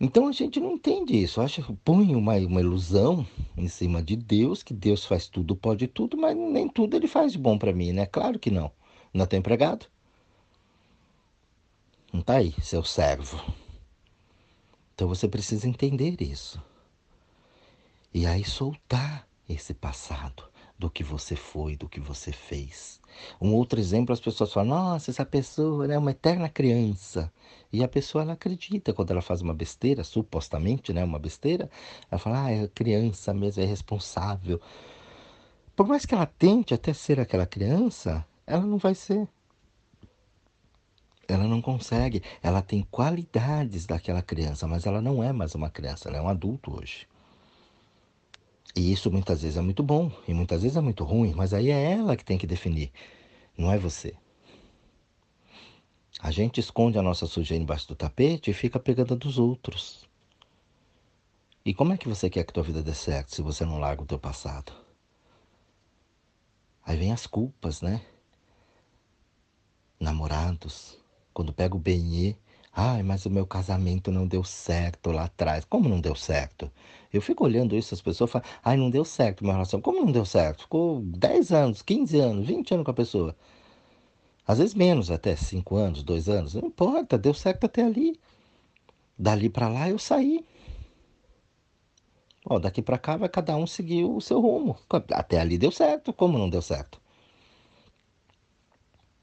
Então 0.00 0.26
a 0.28 0.32
gente 0.32 0.58
não 0.58 0.72
entende 0.72 1.14
isso. 1.22 1.40
Acha 1.40 1.62
põe 1.84 2.14
uma, 2.16 2.34
uma 2.36 2.60
ilusão 2.60 3.26
em 3.56 3.68
cima 3.68 4.02
de 4.02 4.16
Deus, 4.16 4.62
que 4.62 4.74
Deus 4.74 5.04
faz 5.04 5.28
tudo, 5.28 5.54
pode 5.54 5.86
tudo, 5.88 6.16
mas 6.16 6.36
nem 6.36 6.68
tudo 6.68 6.96
ele 6.96 7.06
faz 7.06 7.32
de 7.32 7.38
bom 7.38 7.58
para 7.58 7.72
mim, 7.72 7.92
né? 7.92 8.06
Claro 8.06 8.38
que 8.38 8.50
não. 8.50 8.72
Não 9.12 9.26
tem 9.26 9.38
empregado? 9.38 9.86
Não 12.12 12.22
tá 12.22 12.36
aí, 12.36 12.54
seu 12.62 12.82
servo. 12.82 13.40
Então 15.00 15.08
você 15.08 15.26
precisa 15.26 15.66
entender 15.66 16.20
isso. 16.20 16.62
E 18.12 18.26
aí 18.26 18.44
soltar 18.44 19.26
esse 19.48 19.72
passado 19.72 20.44
do 20.78 20.90
que 20.90 21.02
você 21.02 21.34
foi, 21.34 21.74
do 21.74 21.88
que 21.88 21.98
você 21.98 22.32
fez. 22.32 23.00
Um 23.40 23.54
outro 23.54 23.80
exemplo, 23.80 24.12
as 24.12 24.20
pessoas 24.20 24.52
falam: 24.52 24.68
nossa, 24.68 25.10
essa 25.10 25.24
pessoa 25.24 25.90
é 25.90 25.96
uma 25.96 26.10
eterna 26.10 26.50
criança. 26.50 27.32
E 27.72 27.82
a 27.82 27.88
pessoa 27.88 28.20
ela 28.20 28.34
acredita 28.34 28.92
quando 28.92 29.10
ela 29.10 29.22
faz 29.22 29.40
uma 29.40 29.54
besteira, 29.54 30.04
supostamente, 30.04 30.92
né, 30.92 31.02
uma 31.02 31.18
besteira, 31.18 31.70
ela 32.10 32.18
fala: 32.18 32.44
ah, 32.44 32.52
é 32.52 32.68
criança 32.68 33.32
mesmo, 33.32 33.62
é 33.62 33.66
responsável. 33.66 34.60
Por 35.74 35.86
mais 35.86 36.04
que 36.04 36.14
ela 36.14 36.26
tente 36.26 36.74
até 36.74 36.92
ser 36.92 37.18
aquela 37.18 37.46
criança, 37.46 38.22
ela 38.46 38.66
não 38.66 38.76
vai 38.76 38.94
ser. 38.94 39.26
Ela 41.30 41.46
não 41.46 41.62
consegue. 41.62 42.22
Ela 42.42 42.60
tem 42.60 42.82
qualidades 42.90 43.86
daquela 43.86 44.22
criança, 44.22 44.66
mas 44.66 44.86
ela 44.86 45.00
não 45.00 45.22
é 45.22 45.32
mais 45.32 45.54
uma 45.54 45.70
criança, 45.70 46.08
ela 46.08 46.18
é 46.18 46.20
um 46.20 46.28
adulto 46.28 46.76
hoje. 46.76 47.06
E 48.74 48.92
isso 48.92 49.10
muitas 49.10 49.42
vezes 49.42 49.56
é 49.56 49.60
muito 49.60 49.82
bom 49.82 50.12
e 50.28 50.34
muitas 50.34 50.62
vezes 50.62 50.76
é 50.76 50.80
muito 50.80 51.04
ruim, 51.04 51.32
mas 51.34 51.52
aí 51.52 51.70
é 51.70 51.92
ela 51.92 52.16
que 52.16 52.24
tem 52.24 52.38
que 52.38 52.46
definir, 52.46 52.92
não 53.56 53.72
é 53.72 53.78
você. 53.78 54.14
A 56.20 56.30
gente 56.30 56.60
esconde 56.60 56.98
a 56.98 57.02
nossa 57.02 57.26
sujeira 57.26 57.62
embaixo 57.62 57.88
do 57.88 57.96
tapete 57.96 58.50
e 58.50 58.54
fica 58.54 58.78
pegando 58.78 59.14
a 59.14 59.16
dos 59.16 59.38
outros. 59.38 60.08
E 61.64 61.74
como 61.74 61.92
é 61.92 61.98
que 61.98 62.08
você 62.08 62.28
quer 62.28 62.44
que 62.44 62.52
tua 62.52 62.62
vida 62.62 62.82
dê 62.82 62.94
certo 62.94 63.34
se 63.34 63.42
você 63.42 63.64
não 63.64 63.78
larga 63.78 64.02
o 64.02 64.06
teu 64.06 64.18
passado? 64.18 64.72
Aí 66.84 66.96
vem 66.96 67.12
as 67.12 67.26
culpas, 67.26 67.80
né? 67.80 68.02
Namorados, 69.98 70.99
quando 71.40 71.54
pega 71.54 71.74
o 71.74 71.78
benê, 71.78 72.36
Ai, 72.72 73.02
mas 73.02 73.26
o 73.26 73.30
meu 73.30 73.46
casamento 73.46 74.12
não 74.12 74.26
deu 74.26 74.44
certo 74.44 75.10
lá 75.10 75.24
atrás. 75.24 75.64
Como 75.64 75.88
não 75.88 76.00
deu 76.00 76.14
certo? 76.14 76.70
Eu 77.12 77.20
fico 77.20 77.44
olhando 77.44 77.76
isso, 77.76 77.94
as 77.94 78.00
pessoas 78.00 78.30
falam, 78.30 78.46
ai, 78.62 78.76
não 78.76 78.90
deu 78.90 79.04
certo 79.04 79.42
minha 79.42 79.54
relação. 79.54 79.80
Como 79.80 80.00
não 80.04 80.12
deu 80.12 80.24
certo? 80.24 80.62
Ficou 80.62 81.00
10 81.00 81.52
anos, 81.52 81.82
15 81.82 82.20
anos, 82.20 82.46
20 82.46 82.74
anos 82.74 82.84
com 82.84 82.90
a 82.92 82.94
pessoa. 82.94 83.36
Às 84.46 84.58
vezes 84.58 84.74
menos, 84.74 85.10
até 85.10 85.34
5 85.34 85.76
anos, 85.76 86.02
2 86.02 86.28
anos. 86.28 86.54
Não 86.54 86.68
importa, 86.68 87.18
deu 87.18 87.34
certo 87.34 87.64
até 87.64 87.82
ali. 87.84 88.18
Dali 89.18 89.48
para 89.48 89.68
lá 89.68 89.88
eu 89.88 89.98
saí. 89.98 90.44
Ó, 92.46 92.58
daqui 92.58 92.82
para 92.82 92.98
cá 92.98 93.16
vai 93.16 93.28
cada 93.28 93.56
um 93.56 93.66
seguir 93.66 94.04
o 94.04 94.20
seu 94.20 94.40
rumo. 94.40 94.78
Até 95.12 95.40
ali 95.40 95.58
deu 95.58 95.72
certo, 95.72 96.12
como 96.12 96.38
não 96.38 96.48
deu 96.48 96.62
certo? 96.62 97.00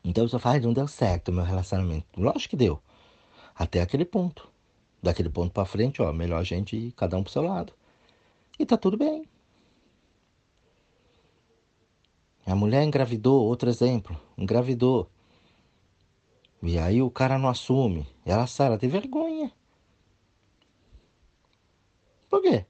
Então 0.08 0.24
eu 0.24 0.30
só 0.30 0.40
falo, 0.40 0.62
não 0.62 0.72
deu 0.72 0.88
certo 0.88 1.28
o 1.28 1.34
meu 1.34 1.44
relacionamento. 1.44 2.08
Lógico 2.16 2.52
que 2.52 2.56
deu 2.56 2.82
até 3.54 3.82
aquele 3.82 4.06
ponto. 4.06 4.50
Daquele 5.04 5.30
ponto 5.30 5.52
para 5.52 5.66
frente, 5.66 6.02
ó, 6.02 6.14
melhor 6.14 6.40
a 6.40 6.44
gente 6.46 6.78
ir 6.78 6.94
cada 6.94 7.18
um 7.18 7.24
pro 7.24 7.32
seu 7.32 7.42
lado. 7.42 7.74
E 8.58 8.66
tá 8.66 8.78
tudo 8.78 8.96
bem. 8.96 9.28
A 12.46 12.56
mulher 12.56 12.86
engravidou, 12.86 13.44
outro 13.44 13.70
exemplo, 13.70 14.18
engravidou. 14.38 15.12
E 16.64 16.80
aí 16.80 17.02
o 17.02 17.12
cara 17.12 17.38
não 17.38 17.50
assume. 17.50 18.08
Ela 18.26 18.48
sai, 18.48 18.68
ela 18.68 18.78
tem 18.78 18.88
vergonha. 18.88 19.52
Por 22.30 22.42
quê? 22.42 22.66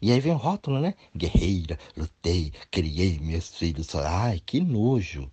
E 0.00 0.10
aí 0.10 0.18
vem 0.18 0.32
o 0.32 0.36
rótulo, 0.36 0.80
né? 0.80 0.94
Guerreira, 1.16 1.78
lutei, 1.96 2.52
criei 2.72 3.20
meus 3.20 3.56
filhos. 3.56 3.94
Ai, 3.94 4.40
que 4.40 4.60
nojo. 4.60 5.30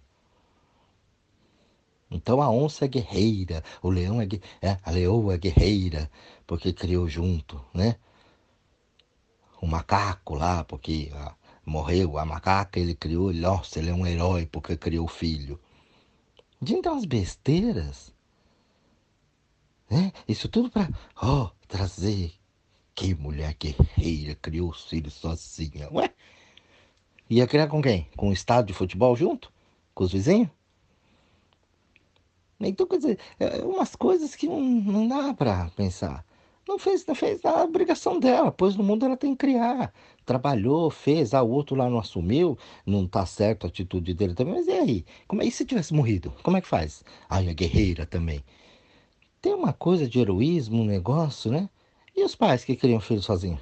Então 2.12 2.42
a 2.42 2.50
onça 2.50 2.86
é 2.86 2.88
guerreira, 2.88 3.64
o 3.82 3.90
leão 3.90 4.20
é, 4.22 4.28
é 4.62 4.78
a 4.84 4.92
leoa 4.92 5.36
é 5.36 5.38
guerreira, 5.38 6.10
porque 6.48 6.74
criou 6.74 7.08
junto, 7.08 7.64
né? 7.74 7.96
O 9.62 9.68
macaco 9.68 10.36
lá, 10.36 10.64
porque 10.64 11.12
ah, 11.14 11.36
morreu, 11.66 12.18
a 12.18 12.26
macaca 12.26 12.80
ele 12.80 12.96
criou, 12.96 13.32
nossa, 13.34 13.80
ele 13.80 13.90
é 13.90 13.94
um 13.94 14.08
herói 14.08 14.48
porque 14.48 14.76
criou 14.76 15.06
o 15.06 15.10
filho. 15.10 15.60
De 16.62 16.74
então 16.74 16.98
as 16.98 17.06
besteiras, 17.06 18.14
né? 19.90 20.12
Isso 20.28 20.50
tudo 20.50 20.70
para, 20.70 20.90
oh, 21.22 21.50
trazer 21.68 22.34
que 22.96 23.14
mulher 23.14 23.54
guerreira 23.54 24.36
criou 24.36 24.70
os 24.70 24.86
filhos 24.86 25.14
sozinha, 25.14 25.90
ué? 25.92 26.14
Ia 27.30 27.46
criar 27.46 27.68
com 27.68 27.82
quem? 27.82 28.08
Com 28.18 28.30
o 28.30 28.34
estado 28.34 28.66
de 28.66 28.74
futebol 28.74 29.16
junto? 29.16 29.54
Com 29.94 30.04
os 30.04 30.12
vizinhos? 30.12 30.50
Então, 32.60 32.86
quer 32.88 32.98
dizer, 32.98 33.20
é, 33.40 33.60
é 33.60 33.66
umas 33.66 33.96
coisas 33.96 34.36
que 34.36 34.48
não, 34.48 34.60
não 34.62 35.08
dá 35.08 35.34
para 35.34 35.70
pensar. 35.76 36.26
Não 36.68 36.78
fez, 36.78 37.06
não 37.06 37.16
fez 37.16 37.44
a 37.46 37.64
obrigação 37.64 38.20
dela, 38.20 38.52
pois 38.52 38.76
no 38.76 38.84
mundo 38.84 39.06
ela 39.06 39.18
tem 39.18 39.32
que 39.32 39.48
criar. 39.48 39.92
Trabalhou, 40.26 40.92
fez, 40.92 41.34
ah, 41.34 41.42
o 41.42 41.50
outro 41.50 41.76
lá 41.76 41.90
não 41.90 41.98
assumiu, 41.98 42.58
não 42.86 43.08
tá 43.08 43.26
certo 43.26 43.66
a 43.66 43.70
atitude 43.70 44.14
dele 44.14 44.36
também, 44.36 44.54
mas 44.54 44.68
e 44.68 44.72
aí? 44.72 45.06
Como 45.28 45.42
é, 45.42 45.46
e 45.46 45.52
se 45.52 45.66
tivesse 45.66 45.94
morrido? 45.94 46.32
Como 46.44 46.58
é 46.58 46.62
que 46.62 46.68
faz? 46.68 47.04
Ai, 47.28 47.50
a 47.50 47.54
guerreira 47.54 48.06
também. 48.06 48.44
Tem 49.42 49.54
uma 49.54 49.74
coisa 49.74 50.08
de 50.08 50.20
heroísmo, 50.20 50.82
um 50.82 50.86
negócio, 50.86 51.52
né? 51.52 51.70
E 52.16 52.24
os 52.24 52.36
pais 52.36 52.64
que 52.64 52.76
criam 52.76 53.00
filho 53.00 53.22
sozinho? 53.22 53.60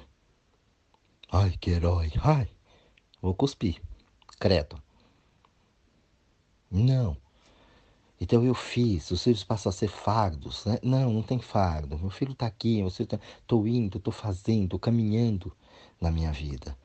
Ai, 1.32 1.54
que 1.60 1.70
herói. 1.70 2.12
Ai, 2.22 2.48
vou 3.22 3.32
cuspir. 3.32 3.80
Credo. 4.38 4.82
Não. 6.70 7.16
Então 8.20 8.44
eu 8.44 8.54
fiz, 8.54 9.10
os 9.10 9.22
filhos 9.22 9.44
passam 9.44 9.70
a 9.70 9.72
ser 9.72 9.88
fardos. 9.88 10.64
Né? 10.64 10.78
Não, 10.82 11.12
não 11.12 11.22
tem 11.22 11.38
fardo. 11.38 11.98
Meu 11.98 12.10
filho 12.10 12.32
está 12.32 12.46
aqui, 12.46 12.80
estou 12.80 13.62
tá... 13.62 13.68
indo, 13.68 13.98
estou 13.98 14.12
fazendo, 14.12 14.64
estou 14.64 14.78
caminhando 14.78 15.52
na 16.00 16.10
minha 16.10 16.32
vida. 16.32 16.76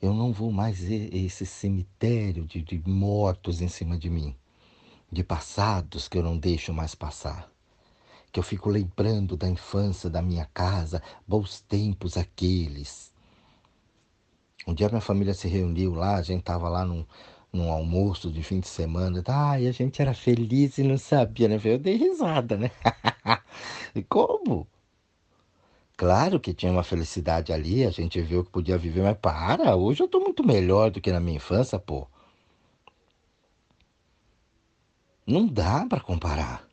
Eu 0.00 0.12
não 0.12 0.32
vou 0.32 0.52
mais 0.52 0.82
esse 0.82 1.46
cemitério 1.46 2.44
de, 2.44 2.62
de 2.62 2.82
mortos 2.86 3.60
em 3.60 3.68
cima 3.68 3.96
de 3.98 4.10
mim, 4.10 4.36
de 5.10 5.24
passados 5.24 6.08
que 6.08 6.18
eu 6.18 6.22
não 6.22 6.36
deixo 6.36 6.72
mais 6.72 6.94
passar. 6.94 7.50
Que 8.30 8.38
eu 8.38 8.44
fico 8.44 8.68
lembrando 8.68 9.36
da 9.36 9.48
infância 9.48 10.10
da 10.10 10.20
minha 10.20 10.44
casa, 10.52 11.02
bons 11.26 11.60
tempos 11.60 12.16
aqueles. 12.16 13.12
Um 14.66 14.74
dia 14.74 14.88
minha 14.88 15.00
família 15.00 15.34
se 15.34 15.48
reuniu 15.48 15.94
lá, 15.94 16.16
a 16.16 16.22
gente 16.22 16.40
estava 16.40 16.68
lá 16.68 16.84
num, 16.84 17.04
num 17.54 17.70
almoço 17.70 18.30
de 18.30 18.42
fim 18.42 18.60
de 18.60 18.68
semana. 18.68 19.22
Ah, 19.26 19.60
e 19.60 19.68
a 19.68 19.72
gente 19.72 20.02
era 20.02 20.12
feliz 20.12 20.78
e 20.78 20.82
não 20.82 20.98
sabia, 20.98 21.48
né? 21.48 21.60
Eu 21.64 21.78
dei 21.78 21.96
risada, 21.96 22.56
né? 22.56 22.70
e 23.94 24.02
como? 24.02 24.66
Claro 25.96 26.40
que 26.40 26.52
tinha 26.52 26.72
uma 26.72 26.82
felicidade 26.82 27.52
ali, 27.52 27.84
a 27.86 27.90
gente 27.90 28.20
viu 28.20 28.44
que 28.44 28.50
podia 28.50 28.76
viver, 28.76 29.02
mas 29.02 29.16
para, 29.16 29.76
hoje 29.76 30.02
eu 30.02 30.08
tô 30.08 30.18
muito 30.20 30.44
melhor 30.44 30.90
do 30.90 31.00
que 31.00 31.12
na 31.12 31.20
minha 31.20 31.36
infância, 31.36 31.78
pô. 31.78 32.08
Não 35.26 35.46
dá 35.46 35.86
para 35.86 36.00
comparar. 36.00 36.66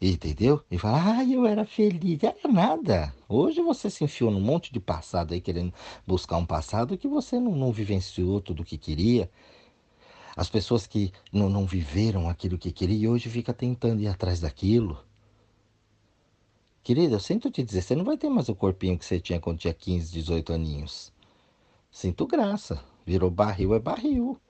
Entendeu? 0.00 0.64
E 0.70 0.78
fala, 0.78 1.18
ah, 1.18 1.24
eu 1.24 1.44
era 1.44 1.66
feliz. 1.66 2.22
Era 2.22 2.48
nada. 2.50 3.14
Hoje 3.28 3.60
você 3.60 3.90
se 3.90 4.02
enfiou 4.02 4.30
num 4.30 4.40
monte 4.40 4.72
de 4.72 4.80
passado 4.80 5.34
aí, 5.34 5.40
querendo 5.40 5.74
buscar 6.06 6.38
um 6.38 6.46
passado 6.46 6.96
que 6.96 7.06
você 7.06 7.38
não, 7.38 7.54
não 7.54 7.70
vivenciou 7.70 8.40
tudo 8.40 8.62
o 8.62 8.64
que 8.64 8.78
queria. 8.78 9.30
As 10.34 10.48
pessoas 10.48 10.86
que 10.86 11.12
não, 11.30 11.50
não 11.50 11.66
viveram 11.66 12.30
aquilo 12.30 12.56
que 12.56 12.72
queria 12.72 12.96
e 12.96 13.08
hoje 13.08 13.28
fica 13.28 13.52
tentando 13.52 14.00
ir 14.00 14.08
atrás 14.08 14.40
daquilo. 14.40 15.04
Querida, 16.82 17.16
eu 17.16 17.20
sinto 17.20 17.50
te 17.50 17.62
dizer, 17.62 17.82
você 17.82 17.94
não 17.94 18.04
vai 18.04 18.16
ter 18.16 18.30
mais 18.30 18.48
o 18.48 18.54
corpinho 18.54 18.98
que 18.98 19.04
você 19.04 19.20
tinha 19.20 19.38
quando 19.38 19.58
tinha 19.58 19.74
15, 19.74 20.12
18 20.12 20.52
aninhos. 20.54 21.12
Sinto 21.90 22.26
graça. 22.26 22.82
Virou 23.04 23.30
barril, 23.30 23.74
é 23.74 23.78
barril. 23.78 24.40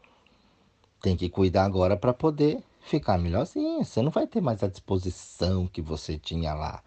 Tem 1.02 1.16
que 1.16 1.28
cuidar 1.28 1.64
agora 1.64 1.96
para 1.96 2.12
poder 2.12 2.62
ficar 2.80 3.18
melhorzinha. 3.18 3.84
Você 3.84 4.02
não 4.02 4.10
vai 4.10 4.26
ter 4.26 4.40
mais 4.40 4.62
a 4.62 4.68
disposição 4.68 5.66
que 5.66 5.80
você 5.82 6.18
tinha 6.18 6.54
lá. 6.54 6.82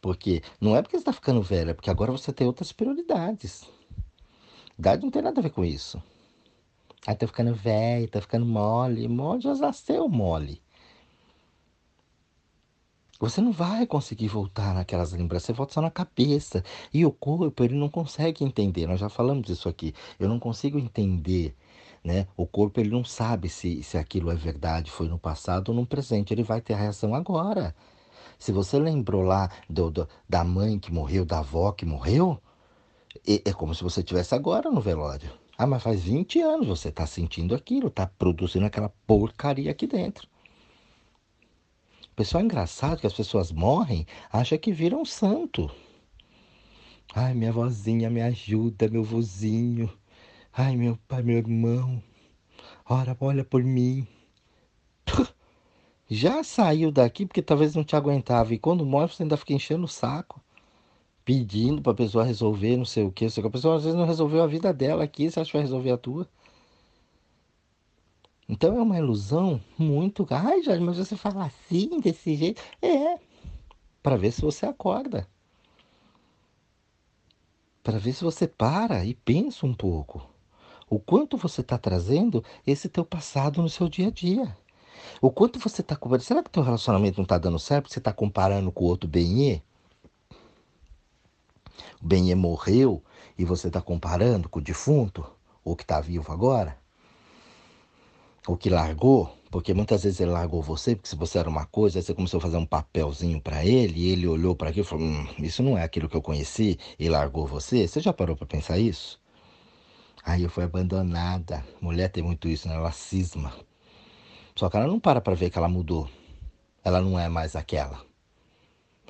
Porque 0.00 0.42
não 0.60 0.76
é 0.76 0.82
porque 0.82 0.96
você 0.96 1.02
está 1.02 1.12
ficando 1.12 1.42
velho, 1.42 1.70
é 1.70 1.74
porque 1.74 1.90
agora 1.90 2.12
você 2.12 2.32
tem 2.32 2.46
outras 2.46 2.72
prioridades. 2.72 3.68
Idade 4.78 5.02
não 5.02 5.10
tem 5.10 5.22
nada 5.22 5.40
a 5.40 5.42
ver 5.42 5.50
com 5.50 5.64
isso. 5.64 6.00
Aí 7.06 7.14
tá 7.14 7.26
ficando 7.26 7.54
velho, 7.54 8.08
tá 8.08 8.20
ficando 8.20 8.46
mole. 8.46 9.08
Mole 9.08 9.40
já 9.40 9.54
nasceu 9.54 10.08
mole. 10.08 10.62
Você 13.20 13.40
não 13.40 13.50
vai 13.50 13.84
conseguir 13.84 14.28
voltar 14.28 14.72
naquelas 14.72 15.12
lembranças, 15.12 15.46
você 15.46 15.52
volta 15.52 15.74
só 15.74 15.80
na 15.80 15.90
cabeça. 15.90 16.62
E 16.94 17.04
o 17.04 17.10
corpo, 17.10 17.64
ele 17.64 17.74
não 17.74 17.88
consegue 17.88 18.44
entender. 18.44 18.86
Nós 18.86 19.00
já 19.00 19.08
falamos 19.08 19.44
disso 19.44 19.68
aqui. 19.68 19.92
Eu 20.20 20.28
não 20.28 20.38
consigo 20.38 20.78
entender 20.78 21.56
né? 22.04 22.26
O 22.36 22.46
corpo 22.46 22.80
ele 22.80 22.90
não 22.90 23.04
sabe 23.04 23.48
se, 23.48 23.82
se 23.82 23.96
aquilo 23.98 24.30
é 24.30 24.34
verdade, 24.34 24.90
foi 24.90 25.08
no 25.08 25.18
passado 25.18 25.70
ou 25.70 25.74
no 25.74 25.86
presente. 25.86 26.32
Ele 26.32 26.42
vai 26.42 26.60
ter 26.60 26.74
a 26.74 26.78
reação 26.78 27.14
agora. 27.14 27.74
Se 28.38 28.52
você 28.52 28.78
lembrou 28.78 29.22
lá 29.22 29.50
do, 29.68 29.90
do, 29.90 30.08
da 30.28 30.44
mãe 30.44 30.78
que 30.78 30.92
morreu, 30.92 31.24
da 31.24 31.40
avó 31.40 31.72
que 31.72 31.84
morreu, 31.84 32.40
é, 33.26 33.50
é 33.50 33.52
como 33.52 33.74
se 33.74 33.82
você 33.82 34.00
estivesse 34.00 34.34
agora 34.34 34.70
no 34.70 34.80
velório. 34.80 35.30
Ah, 35.56 35.66
mas 35.66 35.82
faz 35.82 36.02
20 36.02 36.40
anos 36.40 36.68
você 36.68 36.88
está 36.88 37.04
sentindo 37.04 37.54
aquilo, 37.54 37.88
está 37.88 38.06
produzindo 38.06 38.64
aquela 38.64 38.90
porcaria 39.06 39.70
aqui 39.72 39.86
dentro. 39.88 40.28
Pessoal, 42.14 42.42
é 42.42 42.44
engraçado 42.44 43.00
que 43.00 43.06
as 43.06 43.12
pessoas 43.12 43.50
morrem, 43.50 44.06
acham 44.32 44.58
que 44.58 44.72
viram 44.72 45.04
santo. 45.04 45.70
Ai, 47.14 47.34
minha 47.34 47.52
vozinha 47.52 48.08
me 48.10 48.20
ajuda, 48.20 48.88
meu 48.88 49.02
vozinho. 49.02 49.90
Ai, 50.52 50.76
meu 50.76 50.98
pai, 51.08 51.22
meu 51.22 51.38
irmão, 51.38 52.02
ora, 52.84 53.16
olha 53.20 53.44
por 53.44 53.62
mim. 53.62 54.06
Já 56.10 56.42
saiu 56.42 56.90
daqui 56.90 57.26
porque 57.26 57.42
talvez 57.42 57.74
não 57.74 57.84
te 57.84 57.94
aguentava. 57.94 58.52
E 58.54 58.58
quando 58.58 58.84
morre, 58.84 59.08
você 59.08 59.22
ainda 59.22 59.36
fica 59.36 59.52
enchendo 59.52 59.84
o 59.84 59.88
saco, 59.88 60.42
pedindo 61.24 61.82
para 61.82 61.92
a 61.92 61.94
pessoa 61.94 62.24
resolver 62.24 62.76
não 62.76 62.84
sei 62.84 63.04
o 63.04 63.12
que 63.12 63.26
a 63.26 63.50
pessoa 63.50 63.76
às 63.76 63.84
vezes 63.84 63.98
não 63.98 64.06
resolveu 64.06 64.42
a 64.42 64.46
vida 64.46 64.72
dela 64.72 65.04
aqui, 65.04 65.30
você 65.30 65.40
acha 65.40 65.50
que 65.50 65.56
vai 65.56 65.62
resolver 65.62 65.90
a 65.92 65.98
tua? 65.98 66.28
Então 68.48 68.76
é 68.78 68.82
uma 68.82 68.98
ilusão 68.98 69.60
muito. 69.78 70.26
Ai, 70.30 70.62
Jorge, 70.62 70.82
mas 70.82 70.96
você 70.96 71.16
fala 71.16 71.44
assim, 71.44 72.00
desse 72.00 72.34
jeito. 72.34 72.62
É, 72.80 73.18
para 74.02 74.16
ver 74.16 74.32
se 74.32 74.40
você 74.40 74.64
acorda. 74.66 75.28
Para 77.82 77.98
ver 77.98 78.12
se 78.12 78.24
você 78.24 78.48
para 78.48 79.04
e 79.04 79.14
pensa 79.14 79.66
um 79.66 79.74
pouco 79.74 80.37
o 80.90 80.98
quanto 80.98 81.36
você 81.36 81.60
está 81.60 81.76
trazendo 81.76 82.42
esse 82.66 82.88
teu 82.88 83.04
passado 83.04 83.62
no 83.62 83.68
seu 83.68 83.88
dia 83.88 84.08
a 84.08 84.10
dia. 84.10 84.56
O 85.20 85.30
quanto 85.30 85.58
você 85.58 85.80
está 85.80 85.96
comparando. 85.96 86.24
Será 86.24 86.42
que 86.42 86.50
teu 86.50 86.62
relacionamento 86.62 87.18
não 87.18 87.24
está 87.24 87.38
dando 87.38 87.58
certo 87.58 87.84
porque 87.84 87.94
você 87.94 88.00
está 88.00 88.12
comparando 88.12 88.70
com 88.70 88.84
o 88.84 88.88
outro 88.88 89.08
Benê? 89.08 89.62
O 92.02 92.06
Benê 92.06 92.34
morreu 92.34 93.02
e 93.36 93.44
você 93.44 93.68
está 93.68 93.80
comparando 93.80 94.48
com 94.48 94.58
o 94.58 94.62
defunto? 94.62 95.24
Ou 95.64 95.76
que 95.76 95.82
está 95.82 96.00
vivo 96.00 96.32
agora? 96.32 96.78
Ou 98.46 98.56
que 98.56 98.70
largou? 98.70 99.34
Porque 99.50 99.72
muitas 99.72 100.02
vezes 100.02 100.20
ele 100.20 100.30
largou 100.30 100.62
você, 100.62 100.94
porque 100.94 101.08
se 101.08 101.16
você 101.16 101.38
era 101.38 101.48
uma 101.48 101.64
coisa, 101.66 101.98
aí 101.98 102.02
você 102.02 102.14
começou 102.14 102.38
a 102.38 102.40
fazer 102.40 102.58
um 102.58 102.66
papelzinho 102.66 103.40
para 103.40 103.64
ele, 103.64 104.00
e 104.00 104.10
ele 104.10 104.26
olhou 104.26 104.54
para 104.54 104.68
aquilo 104.68 104.84
e 104.84 104.88
falou: 104.88 105.06
hum, 105.06 105.26
Isso 105.38 105.62
não 105.62 105.76
é 105.76 105.82
aquilo 105.84 106.08
que 106.08 106.16
eu 106.16 106.22
conheci, 106.22 106.78
e 106.98 107.08
largou 107.08 107.46
você. 107.46 107.88
Você 107.88 108.00
já 108.00 108.12
parou 108.12 108.36
para 108.36 108.46
pensar 108.46 108.78
isso? 108.78 109.18
Aí 110.28 110.42
eu 110.42 110.50
fui 110.50 110.62
abandonada. 110.62 111.64
Mulher 111.80 112.10
tem 112.10 112.22
muito 112.22 112.48
isso, 112.48 112.68
né? 112.68 112.74
Ela 112.74 112.92
cisma. 112.92 113.50
Só 114.54 114.68
que 114.68 114.76
ela 114.76 114.86
não 114.86 115.00
para 115.00 115.22
para 115.22 115.34
ver 115.34 115.48
que 115.48 115.56
ela 115.56 115.70
mudou. 115.70 116.06
Ela 116.84 117.00
não 117.00 117.18
é 117.18 117.30
mais 117.30 117.56
aquela. 117.56 118.04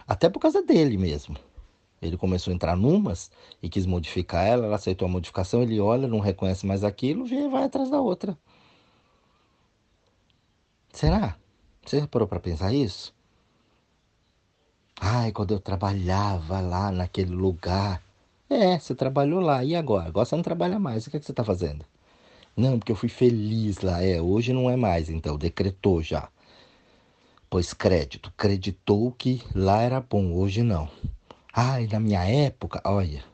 Até 0.07 0.29
por 0.29 0.39
causa 0.39 0.63
dele 0.63 0.97
mesmo. 0.97 1.37
Ele 2.01 2.17
começou 2.17 2.53
a 2.53 2.55
entrar 2.55 2.77
numas 2.77 3.33
e 3.61 3.69
quis 3.69 3.85
modificar 3.85 4.47
ela, 4.47 4.67
ela 4.67 4.77
aceitou 4.77 5.07
a 5.07 5.11
modificação, 5.11 5.61
ele 5.61 5.81
olha, 5.81 6.07
não 6.07 6.21
reconhece 6.21 6.65
mais 6.65 6.85
aquilo 6.85 7.27
e 7.27 7.49
vai 7.49 7.65
atrás 7.65 7.91
da 7.91 8.01
outra. 8.01 8.39
Será? 10.93 11.37
Você 11.85 12.07
parou 12.07 12.29
para 12.29 12.39
pensar 12.39 12.73
isso? 12.73 13.13
Ai, 15.01 15.33
quando 15.33 15.53
eu 15.53 15.59
trabalhava 15.59 16.61
lá 16.61 16.93
naquele 16.93 17.35
lugar, 17.35 18.01
é, 18.51 18.79
você 18.79 18.95
trabalhou 18.95 19.41
lá. 19.41 19.65
E 19.65 19.75
agora? 19.77 20.09
Agora 20.09 20.25
você 20.27 20.37
não 20.37 20.43
trabalha 20.43 20.79
mais. 20.79 21.07
O 21.07 21.11
que, 21.11 21.17
é 21.17 21.21
que 21.21 21.27
você 21.27 21.33
está 21.33 21.45
fazendo? 21.45 21.85
Não, 22.57 22.79
porque 22.79 22.93
eu 22.93 22.97
fui 22.97 23.09
feliz 23.09 23.81
lá. 23.81 24.03
É, 24.03 24.21
hoje 24.21 24.53
não 24.53 24.71
é 24.71 24.77
mais, 24.77 25.09
então. 25.11 25.37
Decretou 25.39 26.03
já. 26.03 26.29
Pois 27.51 27.73
crédito. 27.73 28.33
Creditou 28.37 29.13
que 29.13 29.43
lá 29.55 29.83
era 29.83 30.01
bom, 30.01 30.33
hoje 30.35 30.63
não. 30.63 30.89
Ai, 31.53 31.87
na 31.87 32.01
minha 32.01 32.25
época, 32.25 32.81
olha. 32.85 33.25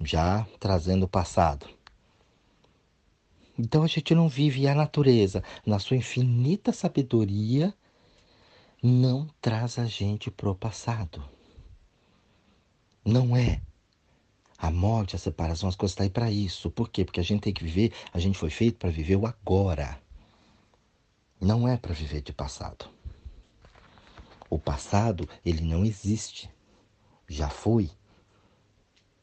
Já 0.00 0.46
trazendo 0.60 1.04
o 1.04 1.08
passado. 1.08 1.66
Então 3.58 3.82
a 3.82 3.88
gente 3.88 4.14
não 4.14 4.28
vive 4.28 4.68
a 4.68 4.74
natureza, 4.74 5.42
na 5.66 5.80
sua 5.80 5.96
infinita 5.96 6.72
sabedoria, 6.72 7.74
não 8.80 9.28
traz 9.40 9.78
a 9.80 9.84
gente 9.84 10.30
pro 10.30 10.54
passado. 10.54 11.37
Não 13.08 13.34
é. 13.34 13.62
A 14.58 14.70
morte, 14.70 15.16
a 15.16 15.18
separação, 15.18 15.66
as 15.66 15.74
coisas 15.74 15.92
estão 15.92 16.04
tá 16.04 16.08
aí 16.08 16.10
para 16.10 16.30
isso. 16.30 16.70
Por 16.70 16.90
quê? 16.90 17.06
Porque 17.06 17.20
a 17.20 17.22
gente 17.22 17.40
tem 17.40 17.54
que 17.54 17.64
viver, 17.64 17.90
a 18.12 18.18
gente 18.18 18.36
foi 18.36 18.50
feito 18.50 18.76
para 18.76 18.90
viver 18.90 19.16
o 19.16 19.26
agora. 19.26 19.98
Não 21.40 21.66
é 21.66 21.78
para 21.78 21.94
viver 21.94 22.20
de 22.20 22.34
passado. 22.34 22.84
O 24.50 24.58
passado, 24.58 25.26
ele 25.42 25.62
não 25.62 25.86
existe. 25.86 26.50
Já 27.26 27.48
foi. 27.48 27.90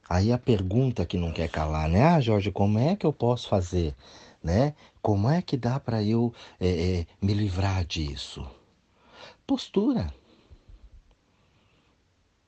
Aí 0.09 0.31
a 0.31 0.37
pergunta 0.39 1.05
que 1.05 1.17
não 1.17 1.31
quer 1.31 1.49
calar, 1.49 1.87
né? 1.87 2.05
Ah, 2.05 2.19
Jorge, 2.19 2.51
como 2.51 2.79
é 2.79 2.95
que 2.95 3.05
eu 3.05 3.13
posso 3.13 3.47
fazer? 3.47 3.93
Né? 4.41 4.73
Como 4.99 5.29
é 5.29 5.43
que 5.43 5.55
dá 5.55 5.79
para 5.79 6.01
eu 6.01 6.33
é, 6.59 6.69
é, 7.01 7.07
me 7.21 7.35
livrar 7.35 7.85
disso? 7.85 8.49
Postura. 9.45 10.11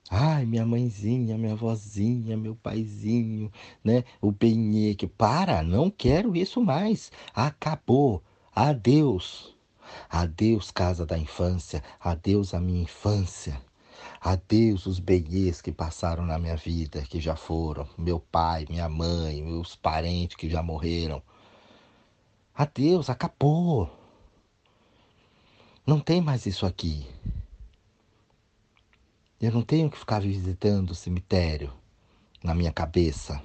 Ai, 0.10 0.46
minha 0.46 0.66
mãezinha, 0.66 1.38
minha 1.38 1.56
vozinha, 1.56 2.38
meu 2.38 2.56
paizinho, 2.56 3.52
né? 3.84 4.06
O 4.22 4.32
Benê, 4.32 4.96
que 4.96 5.06
para, 5.06 5.62
não 5.62 5.90
quero 5.90 6.36
isso 6.36 6.62
mais. 6.64 7.12
Acabou. 7.34 8.24
Adeus. 8.56 9.56
Adeus, 10.10 10.72
casa 10.72 11.06
da 11.06 11.18
infância. 11.18 11.84
Adeus 12.00 12.54
a 12.54 12.60
minha 12.60 12.84
infância. 12.84 13.62
Adeus 14.22 14.86
os 14.86 15.00
benhês 15.00 15.62
que 15.62 15.72
passaram 15.72 16.26
na 16.26 16.40
minha 16.40 16.56
vida, 16.56 17.02
que 17.02 17.20
já 17.20 17.36
foram. 17.36 17.88
Meu 17.98 18.20
pai, 18.20 18.66
minha 18.70 18.88
mãe, 18.88 19.42
meus 19.42 19.76
parentes 19.76 20.38
que 20.38 20.50
já 20.50 20.64
morreram. 20.64 21.22
Adeus, 22.56 23.10
acabou. 23.10 23.90
Não 25.86 26.00
tem 26.00 26.22
mais 26.22 26.46
isso 26.46 26.66
aqui. 26.66 27.06
Eu 29.40 29.52
não 29.52 29.62
tenho 29.62 29.88
que 29.88 30.00
ficar 30.00 30.20
visitando 30.20 30.90
o 30.90 30.96
cemitério 30.96 31.72
na 32.44 32.56
minha 32.56 32.72
cabeça. 32.72 33.40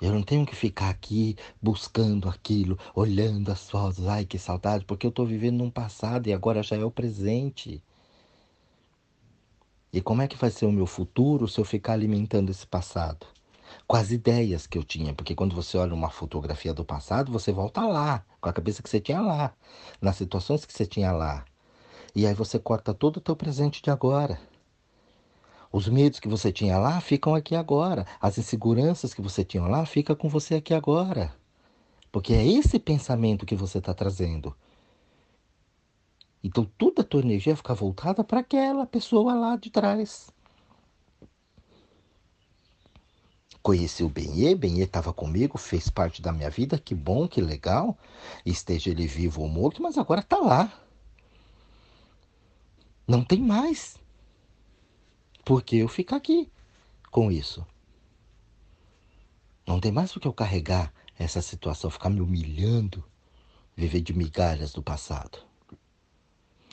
Eu 0.00 0.12
não 0.12 0.22
tenho 0.22 0.46
que 0.46 0.54
ficar 0.54 0.88
aqui 0.88 1.36
buscando 1.60 2.28
aquilo, 2.28 2.78
olhando 2.94 3.50
as 3.50 3.68
fotos, 3.68 4.06
ai 4.06 4.24
que 4.24 4.38
saudade, 4.38 4.84
porque 4.84 5.04
eu 5.04 5.10
estou 5.10 5.26
vivendo 5.26 5.58
num 5.58 5.70
passado 5.70 6.28
e 6.28 6.32
agora 6.32 6.62
já 6.62 6.76
é 6.76 6.84
o 6.84 6.92
presente. 6.92 7.82
E 9.92 10.00
como 10.00 10.22
é 10.22 10.28
que 10.28 10.36
vai 10.36 10.50
ser 10.50 10.66
o 10.66 10.72
meu 10.72 10.86
futuro 10.86 11.48
se 11.48 11.58
eu 11.58 11.64
ficar 11.64 11.94
alimentando 11.94 12.50
esse 12.50 12.66
passado? 12.66 13.26
Com 13.84 13.96
as 13.96 14.12
ideias 14.12 14.64
que 14.64 14.78
eu 14.78 14.84
tinha, 14.84 15.12
porque 15.12 15.34
quando 15.34 15.56
você 15.56 15.76
olha 15.76 15.92
uma 15.92 16.08
fotografia 16.08 16.72
do 16.72 16.84
passado, 16.84 17.32
você 17.32 17.50
volta 17.50 17.84
lá, 17.84 18.24
com 18.40 18.48
a 18.48 18.52
cabeça 18.52 18.80
que 18.80 18.88
você 18.88 19.00
tinha 19.00 19.20
lá, 19.20 19.52
nas 20.00 20.14
situações 20.16 20.64
que 20.64 20.72
você 20.72 20.86
tinha 20.86 21.10
lá. 21.10 21.44
E 22.14 22.26
aí 22.26 22.34
você 22.34 22.58
corta 22.58 22.92
todo 22.92 23.18
o 23.18 23.20
teu 23.20 23.36
presente 23.36 23.82
de 23.82 23.90
agora. 23.90 24.40
Os 25.72 25.88
medos 25.88 26.18
que 26.18 26.28
você 26.28 26.52
tinha 26.52 26.76
lá 26.78 27.00
ficam 27.00 27.34
aqui 27.34 27.54
agora. 27.54 28.04
As 28.20 28.38
inseguranças 28.38 29.14
que 29.14 29.22
você 29.22 29.44
tinha 29.44 29.62
lá 29.62 29.86
ficam 29.86 30.16
com 30.16 30.28
você 30.28 30.56
aqui 30.56 30.74
agora. 30.74 31.32
Porque 32.10 32.34
é 32.34 32.44
esse 32.44 32.78
pensamento 32.78 33.46
que 33.46 33.54
você 33.54 33.78
está 33.78 33.94
trazendo. 33.94 34.54
Então 36.42 36.68
toda 36.76 37.02
a 37.02 37.04
tua 37.04 37.20
energia 37.20 37.54
fica 37.54 37.74
voltada 37.74 38.24
para 38.24 38.40
aquela 38.40 38.84
pessoa 38.84 39.34
lá 39.34 39.56
de 39.56 39.70
trás. 39.70 40.30
Conheci 43.62 44.02
o 44.02 44.08
Benê, 44.08 44.54
Benê 44.54 44.84
estava 44.84 45.12
comigo, 45.12 45.58
fez 45.58 45.90
parte 45.90 46.22
da 46.22 46.32
minha 46.32 46.48
vida, 46.48 46.78
que 46.78 46.94
bom, 46.94 47.28
que 47.28 47.42
legal. 47.42 47.96
Esteja 48.44 48.90
ele 48.90 49.06
vivo 49.06 49.42
ou 49.42 49.48
morto, 49.48 49.82
mas 49.82 49.98
agora 49.98 50.22
está 50.22 50.38
lá. 50.38 50.72
Não 53.10 53.24
tem 53.24 53.40
mais. 53.40 53.98
Por 55.44 55.64
que 55.64 55.78
eu 55.78 55.88
ficar 55.88 56.14
aqui 56.14 56.48
com 57.10 57.32
isso? 57.32 57.66
Não 59.66 59.80
tem 59.80 59.90
mais 59.90 60.12
por 60.12 60.20
que 60.20 60.28
eu 60.28 60.32
carregar 60.32 60.94
essa 61.18 61.42
situação, 61.42 61.90
ficar 61.90 62.08
me 62.08 62.20
humilhando, 62.20 63.02
viver 63.74 64.00
de 64.00 64.12
migalhas 64.12 64.72
do 64.72 64.80
passado. 64.80 65.38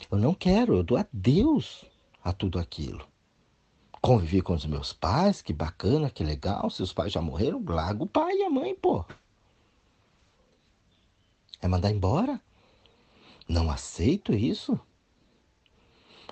Eu 0.08 0.16
não 0.16 0.32
quero, 0.32 0.76
eu 0.76 0.84
dou 0.84 0.96
adeus 0.96 1.84
a 2.22 2.32
tudo 2.32 2.60
aquilo. 2.60 3.04
Convivi 4.00 4.40
com 4.40 4.54
os 4.54 4.64
meus 4.64 4.92
pais, 4.92 5.42
que 5.42 5.52
bacana, 5.52 6.08
que 6.08 6.22
legal. 6.22 6.70
Se 6.70 6.84
os 6.84 6.92
pais 6.92 7.12
já 7.12 7.20
morreram, 7.20 7.64
larga 7.66 8.04
o 8.04 8.06
pai 8.06 8.36
e 8.36 8.44
a 8.44 8.48
mãe, 8.48 8.76
pô. 8.76 9.04
É 11.60 11.66
mandar 11.66 11.90
embora? 11.90 12.40
Não 13.48 13.68
aceito 13.68 14.32
isso. 14.32 14.80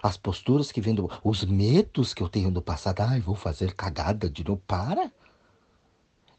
As 0.02 0.16
posturas 0.16 0.70
que 0.70 0.80
vêm 0.80 0.94
do. 0.94 1.10
Os 1.24 1.44
medos 1.44 2.14
que 2.14 2.22
eu 2.22 2.28
tenho 2.28 2.50
do 2.50 2.62
passado. 2.62 3.00
Ai, 3.00 3.20
vou 3.20 3.34
fazer 3.34 3.74
cagada 3.74 4.28
de 4.28 4.44
novo. 4.44 4.62
Para. 4.66 5.10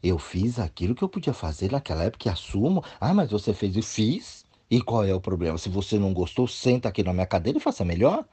Eu 0.02 0.18
fiz 0.18 0.58
aquilo 0.58 0.94
que 0.94 1.02
eu 1.02 1.08
podia 1.08 1.32
fazer 1.32 1.72
naquela 1.72 2.04
época 2.04 2.28
e 2.28 2.30
assumo. 2.30 2.84
Ah, 3.00 3.12
mas 3.12 3.30
você 3.30 3.52
fez 3.52 3.76
e 3.76 3.82
fiz. 3.82 4.46
E 4.70 4.80
qual 4.80 5.04
é 5.04 5.14
o 5.14 5.20
problema? 5.20 5.58
Se 5.58 5.68
você 5.68 5.98
não 5.98 6.12
gostou, 6.12 6.46
senta 6.46 6.88
aqui 6.88 7.02
na 7.02 7.12
minha 7.12 7.26
cadeira 7.26 7.58
e 7.58 7.60
faça 7.60 7.84
melhor. 7.84 8.24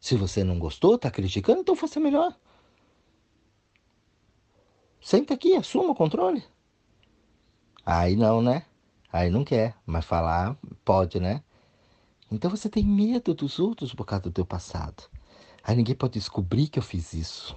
Se 0.00 0.16
você 0.16 0.44
não 0.44 0.58
gostou, 0.58 0.94
está 0.94 1.10
criticando, 1.10 1.60
então 1.60 1.74
faça 1.74 1.98
melhor. 1.98 2.34
Senta 5.00 5.34
aqui, 5.34 5.54
assuma 5.54 5.90
o 5.90 5.94
controle. 5.94 6.44
Aí 7.84 8.16
não, 8.16 8.42
né? 8.42 8.66
Aí 9.12 9.30
não 9.30 9.44
quer, 9.44 9.74
mas 9.86 10.04
falar 10.04 10.56
pode, 10.84 11.18
né? 11.18 11.42
Então 12.30 12.50
você 12.50 12.68
tem 12.68 12.84
medo 12.84 13.34
dos 13.34 13.58
outros 13.58 13.94
por 13.94 14.04
causa 14.04 14.24
do 14.24 14.30
teu 14.30 14.44
passado. 14.44 15.04
Aí 15.62 15.76
ninguém 15.76 15.94
pode 15.94 16.14
descobrir 16.14 16.68
que 16.68 16.78
eu 16.78 16.82
fiz 16.82 17.12
isso. 17.14 17.56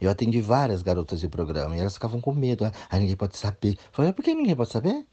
Eu 0.00 0.10
atendi 0.10 0.40
várias 0.40 0.82
garotas 0.82 1.20
de 1.20 1.28
programa 1.28 1.76
e 1.76 1.80
elas 1.80 1.94
ficavam 1.94 2.20
com 2.20 2.32
medo. 2.32 2.64
Né? 2.64 2.72
Aí 2.88 3.00
ninguém 3.00 3.16
pode 3.16 3.36
saber. 3.36 3.74
Eu 3.74 3.92
falei, 3.92 4.12
por 4.12 4.24
que 4.24 4.34
ninguém 4.34 4.56
pode 4.56 4.70
saber? 4.70 5.06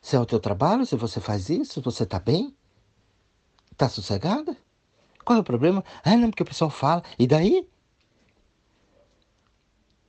Se 0.00 0.16
é 0.16 0.20
o 0.20 0.26
teu 0.26 0.38
trabalho, 0.38 0.84
se 0.84 0.96
você 0.96 1.20
faz 1.20 1.48
isso, 1.48 1.80
você 1.80 2.04
tá 2.04 2.18
bem? 2.18 2.54
Tá 3.76 3.88
sossegada? 3.88 4.56
Qual 5.24 5.38
é 5.38 5.40
o 5.40 5.44
problema? 5.44 5.84
Ah, 6.04 6.16
não, 6.16 6.28
porque 6.28 6.42
o 6.42 6.46
pessoal 6.46 6.70
fala. 6.70 7.02
E 7.18 7.26
daí? 7.26 7.66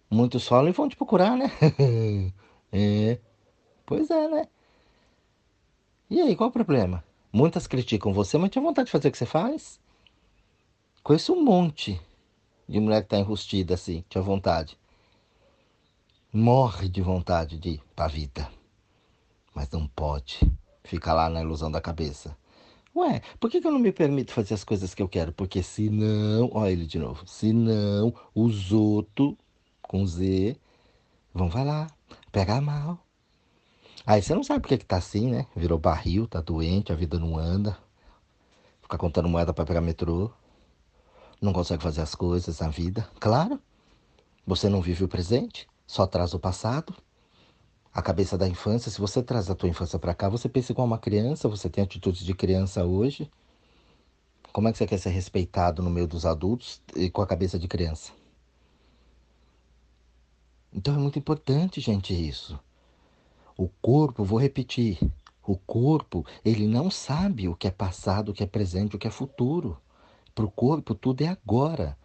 Muitos 0.10 0.48
falam 0.48 0.70
e 0.70 0.72
vão 0.72 0.90
te 0.90 0.96
procurar, 0.96 1.38
né? 1.38 1.52
é. 2.72 3.20
Pois 3.86 4.10
é, 4.10 4.28
né? 4.28 4.48
E 6.14 6.22
aí, 6.22 6.36
qual 6.36 6.52
o 6.52 6.54
problema? 6.54 7.04
Muitas 7.32 7.66
criticam 7.66 8.14
você, 8.14 8.38
mas 8.38 8.52
tinha 8.52 8.62
vontade 8.62 8.86
de 8.86 8.92
fazer 8.92 9.08
o 9.08 9.12
que 9.12 9.18
você 9.18 9.26
faz? 9.26 9.80
Conheço 11.02 11.34
um 11.34 11.44
monte 11.44 12.00
de 12.70 12.80
mulher 12.80 13.02
que 13.02 13.10
tá 13.10 13.18
enrustida 13.18 13.74
assim, 13.74 14.04
tinha 14.08 14.22
vontade. 14.22 14.78
Morre 16.32 16.88
de 16.88 17.02
vontade 17.02 17.58
de 17.58 17.70
ir 17.70 17.84
pra 17.96 18.08
vida. 18.08 18.48
Mas 19.56 19.68
não 19.72 19.88
pode 19.88 20.40
ficar 20.84 21.16
lá 21.16 21.32
na 21.32 21.42
ilusão 21.42 21.72
da 21.72 21.82
cabeça. 21.82 22.38
Ué, 22.96 23.24
por 23.40 23.50
que, 23.50 23.60
que 23.60 23.66
eu 23.66 23.72
não 23.72 23.80
me 23.80 23.92
permito 23.92 24.34
fazer 24.34 24.54
as 24.54 24.64
coisas 24.64 24.94
que 24.94 25.02
eu 25.02 25.10
quero? 25.10 25.34
Porque 25.34 25.64
senão, 25.64 26.48
olha 26.54 26.70
ele 26.70 26.86
de 26.86 27.00
novo, 27.00 27.26
senão 27.26 28.14
os 28.36 28.72
outros, 28.72 29.34
com 29.82 30.06
Z, 30.06 30.56
vão 31.34 31.50
vai 31.50 31.66
lá, 31.66 31.88
pegar 32.32 32.62
mal. 32.62 33.03
Aí 34.06 34.22
você 34.22 34.36
não 34.36 34.44
sabe 34.44 34.62
por 34.62 34.68
que, 34.70 34.78
que 34.78 34.86
tá 34.86 34.98
assim, 34.98 35.32
né? 35.32 35.48
Virou 35.56 35.80
barril, 35.80 36.28
tá 36.28 36.42
doente, 36.42 36.92
a 36.92 36.96
vida 36.96 37.18
não 37.18 37.38
anda. 37.38 37.78
Fica 38.82 38.98
contando 38.98 39.30
moeda 39.30 39.54
para 39.54 39.66
pegar 39.66 39.82
metrô. 39.82 40.32
Não 41.42 41.54
consegue 41.54 41.84
fazer 41.84 42.02
as 42.02 42.16
coisas 42.16 42.60
na 42.60 42.70
vida. 42.70 43.10
Claro, 43.20 43.60
você 44.46 44.70
não 44.70 44.82
vive 44.82 45.04
o 45.04 45.08
presente, 45.08 45.68
só 45.88 46.06
traz 46.06 46.34
o 46.34 46.40
passado 46.40 46.94
a 47.94 48.02
cabeça 48.02 48.38
da 48.38 48.48
infância. 48.48 48.90
Se 48.90 49.00
você 49.00 49.22
traz 49.22 49.50
a 49.50 49.56
tua 49.56 49.70
infância 49.70 50.00
para 50.00 50.16
cá, 50.16 50.28
você 50.28 50.50
pensa 50.50 50.72
igual 50.72 50.88
uma 50.88 50.98
criança, 50.98 51.48
você 51.48 51.70
tem 51.70 51.84
atitudes 51.84 52.26
de 52.26 52.34
criança 52.34 52.84
hoje. 52.84 53.30
Como 54.52 54.68
é 54.68 54.72
que 54.72 54.78
você 54.78 54.88
quer 54.88 54.98
ser 54.98 55.10
respeitado 55.10 55.84
no 55.84 55.90
meio 55.90 56.08
dos 56.08 56.26
adultos 56.26 56.82
e 56.96 57.10
com 57.10 57.22
a 57.22 57.28
cabeça 57.28 57.60
de 57.60 57.68
criança? 57.68 58.12
Então 60.72 60.96
é 60.96 60.98
muito 60.98 61.20
importante, 61.20 61.80
gente, 61.80 62.14
isso. 62.14 62.60
O 63.58 63.68
corpo, 63.82 64.24
vou 64.24 64.40
repetir, 64.40 65.00
o 65.46 65.58
corpo, 65.58 66.26
ele 66.44 66.68
não 66.68 66.90
sabe 66.90 67.48
o 67.48 67.56
que 67.56 67.68
é 67.68 67.72
passado, 67.72 68.30
o 68.30 68.34
que 68.34 68.44
é 68.44 68.48
presente, 68.48 68.96
o 68.96 69.00
que 69.00 69.08
é 69.08 69.12
futuro. 69.12 69.78
Para 70.34 70.46
o 70.46 70.52
corpo, 70.52 70.96
tudo 70.96 71.22
é 71.22 71.28
agora. 71.28 71.98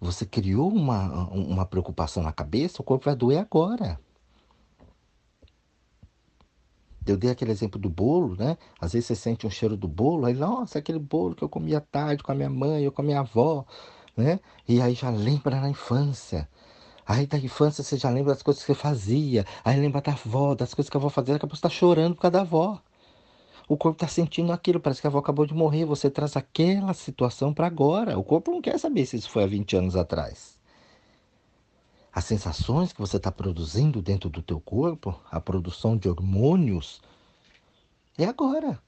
Você 0.00 0.24
criou 0.24 0.68
uma, 0.68 1.28
uma 1.30 1.66
preocupação 1.66 2.22
na 2.22 2.32
cabeça, 2.32 2.80
o 2.80 2.84
corpo 2.84 3.06
vai 3.06 3.16
doer 3.16 3.40
agora. 3.40 3.98
Eu 7.06 7.16
dei 7.16 7.30
aquele 7.30 7.52
exemplo 7.52 7.78
do 7.80 7.88
bolo, 7.88 8.34
né? 8.36 8.58
Às 8.80 8.92
vezes 8.92 9.06
você 9.06 9.14
sente 9.14 9.46
um 9.46 9.50
cheiro 9.50 9.76
do 9.76 9.86
bolo, 9.86 10.26
aí, 10.26 10.34
nossa, 10.34 10.78
aquele 10.78 10.98
bolo 10.98 11.36
que 11.36 11.42
eu 11.42 11.48
comia 11.48 11.80
tarde 11.80 12.22
com 12.22 12.32
a 12.32 12.34
minha 12.34 12.50
mãe 12.50 12.84
ou 12.84 12.92
com 12.92 13.00
a 13.02 13.04
minha 13.04 13.20
avó, 13.20 13.64
né? 14.16 14.40
E 14.68 14.80
aí 14.80 14.94
já 14.94 15.10
lembra 15.10 15.60
na 15.60 15.70
infância. 15.70 16.48
Aí 17.06 17.26
da 17.26 17.38
infância 17.38 17.84
você 17.84 17.96
já 17.96 18.10
lembra 18.10 18.34
das 18.34 18.42
coisas 18.42 18.62
que 18.64 18.72
você 18.72 18.78
fazia. 18.78 19.44
Aí 19.64 19.78
lembra 19.78 20.00
da 20.00 20.12
avó, 20.12 20.54
das 20.54 20.74
coisas 20.74 20.90
que 20.90 20.96
a 20.96 21.00
avó 21.00 21.08
fazia, 21.08 21.34
daqui 21.34 21.46
a 21.46 21.48
pouco 21.48 21.56
você 21.56 21.62
tá 21.62 21.70
chorando 21.70 22.14
por 22.14 22.22
causa 22.22 22.32
da 22.32 22.40
avó. 22.40 22.80
O 23.68 23.76
corpo 23.76 23.96
está 23.96 24.08
sentindo 24.08 24.52
aquilo, 24.52 24.80
parece 24.80 25.00
que 25.00 25.06
a 25.06 25.10
avó 25.10 25.18
acabou 25.18 25.46
de 25.46 25.54
morrer. 25.54 25.84
Você 25.84 26.10
traz 26.10 26.36
aquela 26.36 26.94
situação 26.94 27.54
para 27.54 27.66
agora. 27.66 28.18
O 28.18 28.24
corpo 28.24 28.50
não 28.50 28.60
quer 28.60 28.78
saber 28.78 29.06
se 29.06 29.16
isso 29.16 29.30
foi 29.30 29.44
há 29.44 29.46
20 29.46 29.76
anos 29.76 29.96
atrás 29.96 30.56
as 32.16 32.24
sensações 32.24 32.94
que 32.94 32.98
você 32.98 33.18
está 33.18 33.30
produzindo 33.30 34.00
dentro 34.00 34.30
do 34.30 34.40
teu 34.40 34.58
corpo, 34.58 35.20
a 35.30 35.38
produção 35.38 35.98
de 35.98 36.08
hormônios, 36.08 37.02
é 38.16 38.24
agora. 38.24 38.82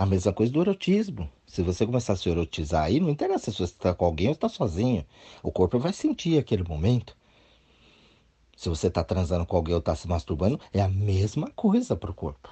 A 0.00 0.06
mesma 0.06 0.32
coisa 0.32 0.50
do 0.50 0.62
erotismo. 0.62 1.30
Se 1.46 1.62
você 1.62 1.84
começar 1.84 2.14
a 2.14 2.16
se 2.16 2.26
erotizar 2.26 2.84
aí, 2.84 2.98
não 2.98 3.10
interessa 3.10 3.50
se 3.50 3.58
você 3.58 3.64
está 3.64 3.92
com 3.92 4.06
alguém 4.06 4.28
ou 4.28 4.32
está 4.32 4.48
sozinho. 4.48 5.04
O 5.42 5.52
corpo 5.52 5.78
vai 5.78 5.92
sentir 5.92 6.38
aquele 6.38 6.62
momento. 6.62 7.14
Se 8.56 8.70
você 8.70 8.86
está 8.86 9.04
transando 9.04 9.44
com 9.44 9.56
alguém 9.58 9.74
ou 9.74 9.78
está 9.78 9.94
se 9.94 10.08
masturbando, 10.08 10.58
é 10.72 10.80
a 10.80 10.88
mesma 10.88 11.50
coisa 11.50 11.94
para 11.94 12.10
o 12.10 12.14
corpo. 12.14 12.48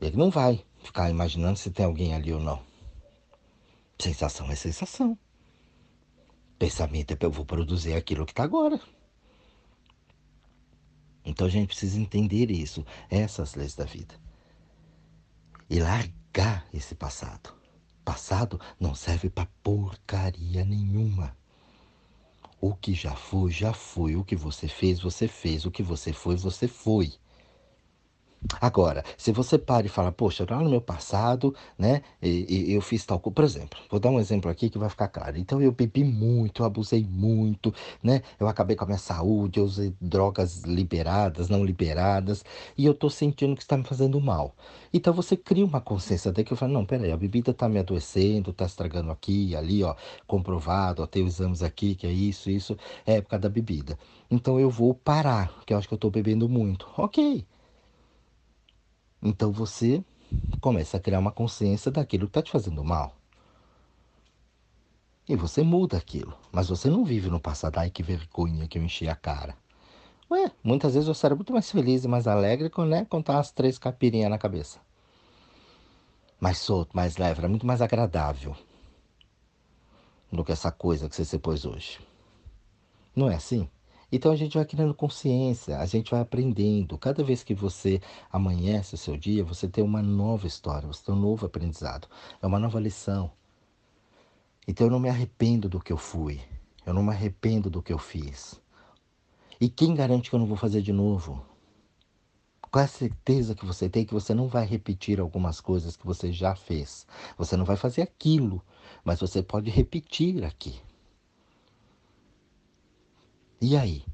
Ele 0.00 0.16
não 0.16 0.30
vai 0.30 0.64
ficar 0.78 1.10
imaginando 1.10 1.58
se 1.58 1.72
tem 1.72 1.86
alguém 1.86 2.14
ali 2.14 2.32
ou 2.32 2.38
não. 2.38 2.62
Sensação 3.98 4.48
é 4.52 4.54
sensação. 4.54 5.18
Pensamento 6.56 7.10
é 7.10 7.18
eu 7.20 7.32
vou 7.32 7.44
produzir 7.44 7.94
aquilo 7.94 8.24
que 8.24 8.30
está 8.30 8.44
agora. 8.44 8.80
Então 11.24 11.48
a 11.48 11.50
gente 11.50 11.66
precisa 11.66 11.98
entender 11.98 12.48
isso, 12.48 12.86
essas 13.10 13.56
leis 13.56 13.74
da 13.74 13.84
vida. 13.84 14.27
E 15.68 15.78
largar 15.80 16.66
esse 16.72 16.94
passado. 16.94 17.54
Passado 18.04 18.60
não 18.80 18.94
serve 18.94 19.28
para 19.28 19.48
porcaria 19.62 20.64
nenhuma. 20.64 21.36
O 22.60 22.74
que 22.74 22.94
já 22.94 23.14
foi, 23.14 23.50
já 23.50 23.72
foi. 23.72 24.16
O 24.16 24.24
que 24.24 24.34
você 24.34 24.66
fez, 24.66 25.00
você 25.00 25.28
fez. 25.28 25.64
O 25.64 25.70
que 25.70 25.82
você 25.82 26.12
foi, 26.12 26.36
você 26.36 26.66
foi. 26.66 27.12
Agora, 28.60 29.04
se 29.16 29.32
você 29.32 29.58
para 29.58 29.86
e 29.86 29.88
fala, 29.88 30.12
poxa, 30.12 30.46
lá 30.48 30.60
no 30.60 30.70
meu 30.70 30.80
passado, 30.80 31.54
né, 31.76 32.02
e, 32.22 32.70
e, 32.70 32.72
eu 32.72 32.80
fiz 32.80 33.04
tal 33.04 33.18
coisa, 33.18 33.34
por 33.34 33.44
exemplo, 33.44 33.78
vou 33.90 33.98
dar 33.98 34.10
um 34.10 34.20
exemplo 34.20 34.48
aqui 34.50 34.70
que 34.70 34.78
vai 34.78 34.88
ficar 34.88 35.08
claro. 35.08 35.36
Então 35.36 35.60
eu 35.60 35.72
bebi 35.72 36.04
muito, 36.04 36.62
eu 36.62 36.66
abusei 36.66 37.04
muito, 37.04 37.74
né, 38.02 38.22
eu 38.38 38.46
acabei 38.46 38.76
com 38.76 38.84
a 38.84 38.86
minha 38.86 38.98
saúde, 38.98 39.58
eu 39.58 39.64
usei 39.64 39.92
drogas 40.00 40.62
liberadas, 40.62 41.48
não 41.48 41.64
liberadas, 41.64 42.44
e 42.76 42.86
eu 42.86 42.94
tô 42.94 43.10
sentindo 43.10 43.56
que 43.56 43.62
está 43.62 43.76
me 43.76 43.84
fazendo 43.84 44.20
mal. 44.20 44.54
Então 44.92 45.12
você 45.12 45.36
cria 45.36 45.64
uma 45.64 45.80
consciência 45.80 46.32
daí 46.32 46.44
que 46.44 46.52
eu 46.52 46.56
falo, 46.56 46.72
não, 46.72 46.84
peraí, 46.86 47.10
a 47.10 47.16
bebida 47.16 47.52
tá 47.52 47.68
me 47.68 47.78
adoecendo, 47.80 48.52
tá 48.52 48.66
estragando 48.66 49.10
aqui, 49.10 49.56
ali, 49.56 49.82
ó, 49.82 49.96
comprovado, 50.28 51.02
ó, 51.02 51.06
tem 51.06 51.26
exames 51.26 51.62
aqui, 51.62 51.94
que 51.96 52.06
é 52.06 52.12
isso, 52.12 52.48
isso, 52.50 52.76
é 53.04 53.14
época 53.16 53.38
da 53.38 53.48
bebida. 53.48 53.98
Então 54.30 54.60
eu 54.60 54.70
vou 54.70 54.94
parar, 54.94 55.52
que 55.66 55.72
eu 55.74 55.78
acho 55.78 55.88
que 55.88 55.94
eu 55.94 55.98
tô 55.98 56.08
bebendo 56.10 56.48
muito. 56.48 56.88
Ok. 56.96 57.44
Então 59.22 59.50
você 59.50 60.02
começa 60.60 60.96
a 60.96 61.00
criar 61.00 61.18
uma 61.18 61.32
consciência 61.32 61.90
daquilo 61.90 62.26
que 62.26 62.30
está 62.30 62.42
te 62.42 62.50
fazendo 62.50 62.84
mal. 62.84 63.16
E 65.28 65.36
você 65.36 65.62
muda 65.62 65.96
aquilo. 65.96 66.34
Mas 66.50 66.68
você 66.68 66.88
não 66.88 67.04
vive 67.04 67.28
no 67.28 67.40
passado, 67.40 67.78
ai 67.78 67.90
que 67.90 68.02
vergonha 68.02 68.66
que 68.66 68.78
eu 68.78 68.82
enchi 68.82 69.08
a 69.08 69.14
cara. 69.14 69.56
Ué, 70.30 70.50
muitas 70.62 70.94
vezes 70.94 71.08
você 71.08 71.26
era 71.26 71.34
muito 71.34 71.52
mais 71.52 71.70
feliz 71.70 72.04
e 72.04 72.08
mais 72.08 72.26
alegre 72.26 72.70
quando, 72.70 72.90
né, 72.90 73.06
quando 73.08 73.24
tá 73.24 73.38
as 73.38 73.50
três 73.50 73.78
capirinhas 73.78 74.30
na 74.30 74.38
cabeça. 74.38 74.78
Mais 76.40 76.58
solto, 76.58 76.96
mais 76.96 77.16
leve, 77.16 77.40
era 77.40 77.48
muito 77.48 77.66
mais 77.66 77.82
agradável 77.82 78.54
do 80.30 80.44
que 80.44 80.52
essa 80.52 80.70
coisa 80.70 81.08
que 81.08 81.16
você 81.16 81.24
se 81.24 81.38
pôs 81.38 81.64
hoje. 81.64 81.98
Não 83.16 83.30
é 83.30 83.34
assim? 83.34 83.68
Então 84.10 84.32
a 84.32 84.36
gente 84.36 84.56
vai 84.56 84.64
criando 84.64 84.94
consciência, 84.94 85.78
a 85.78 85.84
gente 85.84 86.10
vai 86.10 86.20
aprendendo. 86.20 86.96
Cada 86.96 87.22
vez 87.22 87.42
que 87.42 87.54
você 87.54 88.00
amanhece 88.32 88.94
o 88.94 88.98
seu 88.98 89.16
dia, 89.16 89.44
você 89.44 89.68
tem 89.68 89.84
uma 89.84 90.02
nova 90.02 90.46
história, 90.46 90.88
você 90.88 91.04
tem 91.04 91.14
um 91.14 91.20
novo 91.20 91.44
aprendizado, 91.44 92.08
é 92.40 92.46
uma 92.46 92.58
nova 92.58 92.80
lição. 92.80 93.30
Então 94.66 94.86
eu 94.86 94.90
não 94.90 94.98
me 94.98 95.10
arrependo 95.10 95.68
do 95.68 95.78
que 95.78 95.92
eu 95.92 95.98
fui, 95.98 96.40
eu 96.86 96.94
não 96.94 97.02
me 97.02 97.10
arrependo 97.10 97.68
do 97.68 97.82
que 97.82 97.92
eu 97.92 97.98
fiz. 97.98 98.60
E 99.60 99.68
quem 99.68 99.94
garante 99.94 100.30
que 100.30 100.36
eu 100.36 100.40
não 100.40 100.46
vou 100.46 100.56
fazer 100.56 100.80
de 100.80 100.92
novo? 100.92 101.44
Qual 102.70 102.82
é 102.82 102.84
a 102.84 102.88
certeza 102.88 103.54
que 103.54 103.64
você 103.64 103.88
tem 103.88 104.04
que 104.04 104.12
você 104.12 104.34
não 104.34 104.46
vai 104.46 104.64
repetir 104.66 105.20
algumas 105.20 105.60
coisas 105.60 105.96
que 105.96 106.06
você 106.06 106.32
já 106.32 106.54
fez? 106.54 107.06
Você 107.36 107.56
não 107.56 107.64
vai 107.64 107.76
fazer 107.76 108.02
aquilo, 108.02 108.62
mas 109.04 109.20
você 109.20 109.42
pode 109.42 109.70
repetir 109.70 110.44
aqui. 110.44 110.78
E 113.60 113.76
aí? 113.76 114.04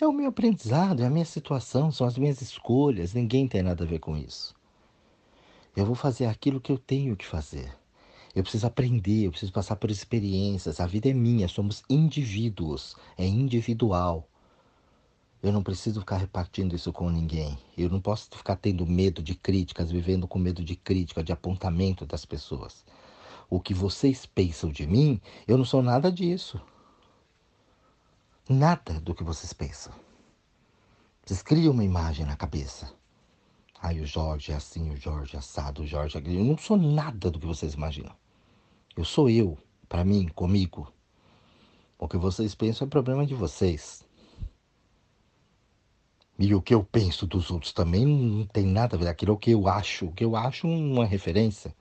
É 0.00 0.06
o 0.06 0.12
meu 0.12 0.30
aprendizado, 0.30 1.02
é 1.02 1.06
a 1.06 1.10
minha 1.10 1.24
situação, 1.26 1.92
são 1.92 2.06
as 2.06 2.16
minhas 2.16 2.40
escolhas, 2.40 3.12
ninguém 3.12 3.46
tem 3.46 3.62
nada 3.62 3.84
a 3.84 3.86
ver 3.86 3.98
com 3.98 4.16
isso. 4.16 4.54
Eu 5.76 5.84
vou 5.84 5.94
fazer 5.94 6.24
aquilo 6.24 6.58
que 6.58 6.72
eu 6.72 6.78
tenho 6.78 7.14
que 7.14 7.26
fazer. 7.26 7.70
Eu 8.34 8.42
preciso 8.42 8.66
aprender, 8.66 9.26
eu 9.26 9.30
preciso 9.32 9.52
passar 9.52 9.76
por 9.76 9.90
experiências. 9.90 10.80
A 10.80 10.86
vida 10.86 11.10
é 11.10 11.12
minha, 11.12 11.46
somos 11.46 11.82
indivíduos, 11.90 12.96
é 13.18 13.26
individual. 13.26 14.26
Eu 15.42 15.52
não 15.52 15.62
preciso 15.62 16.00
ficar 16.00 16.16
repartindo 16.16 16.74
isso 16.74 16.90
com 16.90 17.10
ninguém. 17.10 17.58
Eu 17.76 17.90
não 17.90 18.00
posso 18.00 18.30
ficar 18.30 18.56
tendo 18.56 18.86
medo 18.86 19.22
de 19.22 19.34
críticas, 19.34 19.90
vivendo 19.90 20.26
com 20.26 20.38
medo 20.38 20.64
de 20.64 20.74
crítica, 20.74 21.22
de 21.22 21.32
apontamento 21.32 22.06
das 22.06 22.24
pessoas. 22.24 22.82
O 23.50 23.60
que 23.60 23.74
vocês 23.74 24.24
pensam 24.24 24.70
de 24.70 24.86
mim, 24.86 25.20
eu 25.46 25.58
não 25.58 25.66
sou 25.66 25.82
nada 25.82 26.10
disso 26.10 26.58
nada 28.48 28.98
do 29.00 29.14
que 29.14 29.22
vocês 29.22 29.52
pensam. 29.52 29.92
Vocês 31.24 31.42
criam 31.42 31.72
uma 31.72 31.84
imagem 31.84 32.24
na 32.24 32.36
cabeça. 32.36 32.92
Ai, 33.80 34.00
o 34.00 34.06
Jorge 34.06 34.50
é 34.52 34.56
assim, 34.56 34.90
o 34.90 34.96
Jorge 34.96 35.36
é 35.36 35.38
assado, 35.38 35.82
o 35.82 35.86
Jorge 35.86 36.18
é... 36.18 36.20
Eu 36.20 36.44
não 36.44 36.56
sou 36.56 36.76
nada 36.76 37.30
do 37.30 37.38
que 37.38 37.46
vocês 37.46 37.74
imaginam. 37.74 38.14
Eu 38.96 39.04
sou 39.04 39.28
eu, 39.28 39.56
para 39.88 40.04
mim, 40.04 40.26
comigo. 40.28 40.92
O 41.98 42.08
que 42.08 42.16
vocês 42.16 42.54
pensam 42.54 42.86
é 42.86 42.90
problema 42.90 43.26
de 43.26 43.34
vocês. 43.34 44.04
E 46.38 46.54
o 46.54 46.62
que 46.62 46.72
eu 46.72 46.84
penso 46.84 47.26
dos 47.26 47.50
outros 47.50 47.72
também 47.72 48.06
não 48.06 48.46
tem 48.46 48.64
nada 48.64 48.96
a 48.96 48.98
ver. 48.98 49.08
Aquilo 49.08 49.34
o 49.34 49.36
que 49.36 49.50
eu 49.50 49.68
acho. 49.68 50.06
O 50.06 50.12
que 50.12 50.24
eu 50.24 50.36
acho 50.36 50.66
é 50.66 50.70
uma 50.70 51.04
referência. 51.04 51.74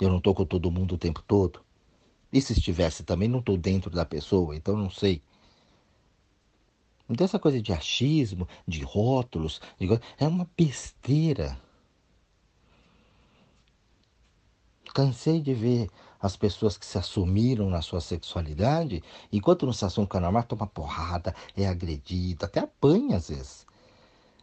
Eu 0.00 0.10
não 0.10 0.18
estou 0.18 0.34
com 0.34 0.44
todo 0.44 0.70
mundo 0.70 0.94
o 0.94 0.98
tempo 0.98 1.22
todo. 1.22 1.64
E 2.32 2.40
se 2.40 2.52
estivesse 2.52 3.02
também, 3.02 3.28
não 3.28 3.40
estou 3.40 3.56
dentro 3.56 3.90
da 3.90 4.04
pessoa, 4.04 4.54
então 4.54 4.76
não 4.76 4.90
sei. 4.90 5.22
Então 7.08 7.24
essa 7.24 7.40
coisa 7.40 7.60
de 7.60 7.72
achismo, 7.72 8.48
de 8.66 8.82
rótulos, 8.82 9.60
de... 9.78 9.88
é 10.16 10.28
uma 10.28 10.48
besteira. 10.56 11.58
Cansei 14.94 15.40
de 15.40 15.52
ver 15.52 15.90
as 16.20 16.36
pessoas 16.36 16.76
que 16.76 16.86
se 16.86 16.98
assumiram 16.98 17.68
na 17.68 17.82
sua 17.82 18.00
sexualidade, 18.00 19.02
enquanto 19.32 19.66
não 19.66 19.72
se 19.72 19.84
assume 19.84 20.06
com 20.06 20.18
a 20.18 20.20
normal, 20.20 20.42
toma 20.44 20.66
porrada, 20.66 21.34
é 21.56 21.66
agredido, 21.66 22.44
até 22.44 22.60
apanha 22.60 23.16
às 23.16 23.28
vezes. 23.28 23.66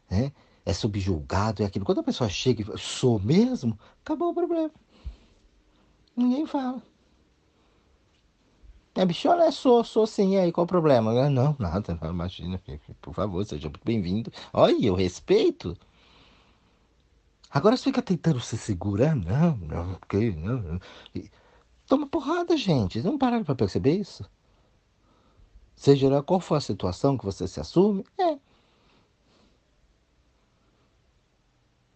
Né? 0.10 0.34
É 0.66 0.74
subjulgado, 0.74 1.64
é 1.64 1.66
aquilo. 1.66 1.86
Quando 1.86 2.00
a 2.00 2.04
pessoa 2.04 2.30
chega 2.30 2.62
e 2.62 2.78
sou 2.78 3.20
mesmo, 3.20 3.80
acabou 4.02 4.32
o 4.32 4.34
problema. 4.34 4.72
Ninguém 6.16 6.46
fala. 6.46 6.82
É 8.98 9.06
bichona, 9.06 9.46
é 9.46 9.52
sou, 9.52 9.84
sou 9.84 10.08
sim, 10.08 10.38
aí 10.38 10.52
qual 10.52 10.66
o 10.66 10.68
problema? 10.68 11.12
Ah, 11.12 11.30
não, 11.30 11.56
nada, 11.60 11.98
imagina, 12.10 12.60
por 13.00 13.14
favor, 13.14 13.46
seja 13.46 13.72
bem-vindo. 13.86 14.32
Olha, 14.52 14.88
eu 14.88 14.96
respeito. 14.96 15.78
Agora 17.52 17.78
você 17.78 17.84
fica 17.86 18.02
tentando 18.02 18.40
se 18.40 18.58
segurar, 18.58 19.16
não, 19.16 19.56
não, 19.58 19.94
porque, 19.96 20.32
não, 20.32 20.60
não. 20.62 20.80
Toma 21.88 22.08
porrada, 22.08 22.58
gente, 22.58 23.02
não 23.04 23.18
pararam 23.20 23.44
para 23.44 23.56
perceber 23.56 23.94
isso? 23.98 24.26
Seja 25.76 26.10
lá 26.10 26.24
qual 26.24 26.40
for 26.40 26.56
a 26.56 26.62
situação 26.62 27.18
que 27.18 27.24
você 27.26 27.48
se 27.48 27.60
assume, 27.60 28.04
é. 28.20 28.38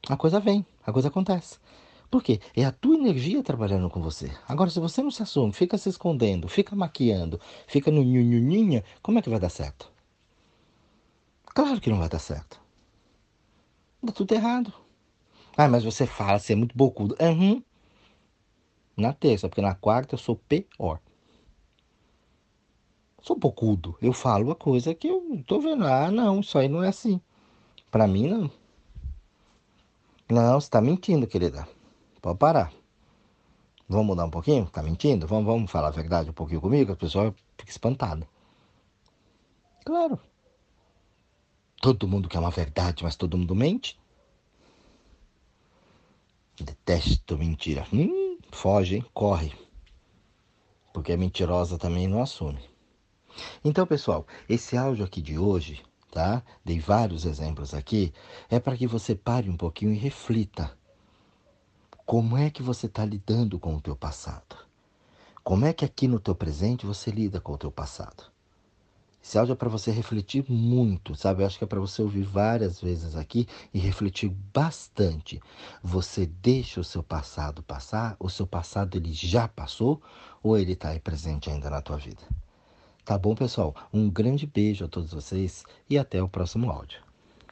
A 0.08 0.16
coisa 0.16 0.40
vem, 0.40 0.64
a 0.86 0.94
coisa 0.94 1.08
acontece. 1.08 1.58
Por 2.12 2.22
quê? 2.22 2.42
É 2.54 2.66
a 2.66 2.74
tua 2.74 2.96
energia 2.96 3.42
trabalhando 3.42 3.90
com 3.90 4.02
você. 4.02 4.30
Agora, 4.46 4.70
se 4.70 4.82
você 4.82 5.02
não 5.02 5.10
se 5.10 5.24
assume, 5.24 5.54
fica 5.54 5.78
se 5.78 5.88
escondendo, 5.88 6.50
fica 6.50 6.76
maquiando, 6.76 7.40
fica 7.66 7.90
no 7.90 8.04
nhunhuninha, 8.04 8.84
como 9.02 9.18
é 9.18 9.22
que 9.22 9.30
vai 9.30 9.40
dar 9.40 9.50
certo? 9.50 9.90
Claro 11.46 11.80
que 11.80 11.90
não 11.90 11.98
vai 11.98 12.10
dar 12.10 12.20
certo. 12.20 12.60
Dá 14.04 14.12
tudo 14.12 14.34
errado. 14.34 14.74
Ah, 15.56 15.70
mas 15.70 15.86
você 15.86 16.06
fala, 16.06 16.38
você 16.38 16.52
é 16.52 16.56
muito 16.56 16.76
bocudo. 16.76 17.16
Uhum. 17.18 17.64
Na 18.98 19.14
terça, 19.14 19.48
porque 19.48 19.62
na 19.62 19.74
quarta 19.74 20.16
eu 20.16 20.20
sou 20.20 20.36
pior. 20.36 21.00
Sou 23.22 23.38
bocudo. 23.38 23.98
Eu 24.02 24.12
falo 24.12 24.52
a 24.52 24.56
coisa 24.56 24.94
que 24.94 25.08
eu 25.08 25.42
tô 25.48 25.62
vendo. 25.62 25.86
Ah, 25.86 26.12
não, 26.12 26.42
isso 26.42 26.58
aí 26.58 26.68
não 26.68 26.84
é 26.84 26.90
assim. 26.90 27.22
Pra 27.90 28.06
mim, 28.06 28.28
não. 28.28 28.52
Não, 30.30 30.60
você 30.60 30.70
tá 30.70 30.82
mentindo, 30.82 31.26
querida. 31.26 31.66
Pode 32.22 32.38
parar. 32.38 32.72
Vamos 33.90 34.06
mudar 34.06 34.26
um 34.26 34.30
pouquinho? 34.30 34.68
Tá 34.68 34.82
mentindo? 34.82 35.28
Vamos, 35.28 35.46
vamos 35.46 35.72
falar 35.72 35.88
a 35.88 35.92
verdade 35.92 36.30
um 36.30 36.34
pouquinho 36.34 36.62
comigo? 36.62 36.94
A 36.94 36.96
pessoa 36.96 37.36
fica 37.58 37.72
espantada. 37.72 38.28
Claro. 39.84 40.20
Todo 41.82 42.08
mundo 42.08 42.30
quer 42.30 42.40
uma 42.40 42.52
verdade, 42.52 43.04
mas 43.04 43.16
todo 43.16 43.38
mundo 43.38 43.56
mente. 43.56 44.00
Detesto 46.60 47.38
mentira. 47.38 47.86
Hum, 47.92 48.38
foge, 48.52 48.98
hein? 48.98 49.06
corre. 49.14 49.52
Porque 50.94 51.12
a 51.12 51.18
mentirosa 51.18 51.78
também 51.78 52.08
não 52.08 52.22
assume. 52.22 52.60
Então, 53.64 53.88
pessoal, 53.88 54.28
esse 54.48 54.78
áudio 54.78 55.04
aqui 55.06 55.22
de 55.22 55.40
hoje, 55.40 55.84
tá? 56.12 56.44
Dei 56.64 56.80
vários 56.80 57.26
exemplos 57.26 57.74
aqui, 57.74 58.14
é 58.50 58.60
para 58.60 58.78
que 58.78 58.86
você 58.86 59.16
pare 59.16 59.50
um 59.50 59.58
pouquinho 59.58 59.94
e 59.94 59.98
reflita 59.98 60.78
como 62.12 62.36
é 62.38 62.50
que 62.50 62.62
você 62.62 62.88
está 62.88 63.06
lidando 63.06 63.58
com 63.58 63.74
o 63.74 63.80
teu 63.80 63.96
passado? 63.96 64.58
Como 65.42 65.66
é 65.66 65.72
que 65.72 65.86
aqui 65.86 66.10
no 66.10 66.20
teu 66.20 66.36
presente 66.36 66.86
você 66.86 67.10
lida 67.10 67.40
com 67.40 67.54
o 67.54 67.58
teu 67.58 67.72
passado? 67.72 68.26
Esse 69.24 69.38
áudio 69.38 69.54
é 69.54 69.56
para 69.56 69.70
você 69.70 69.92
refletir 69.92 70.44
muito, 70.52 71.16
sabe? 71.16 71.42
Eu 71.42 71.48
acho 71.48 71.58
que 71.58 71.64
é 71.64 71.68
para 71.68 71.80
você 71.80 72.02
ouvir 72.02 72.24
várias 72.24 72.82
vezes 72.82 73.16
aqui 73.16 73.48
e 73.74 73.80
refletir 73.80 74.30
bastante. 74.54 75.42
Você 75.82 76.26
deixa 76.26 76.82
o 76.82 76.84
seu 76.84 77.02
passado 77.02 77.64
passar? 77.64 78.18
O 78.20 78.28
seu 78.28 78.46
passado 78.46 78.98
ele 78.98 79.14
já 79.14 79.48
passou 79.48 80.02
ou 80.44 80.58
ele 80.58 80.74
está 80.74 80.90
aí 80.90 81.00
presente 81.00 81.50
ainda 81.50 81.70
na 81.70 81.82
tua 81.82 81.96
vida? 81.96 82.24
Tá 83.06 83.18
bom, 83.18 83.34
pessoal? 83.36 83.74
Um 83.94 84.10
grande 84.10 84.46
beijo 84.46 84.84
a 84.84 84.90
todos 84.90 85.14
vocês 85.14 85.64
e 85.90 85.98
até 85.98 86.22
o 86.22 86.28
próximo 86.28 86.70
áudio. 86.70 87.11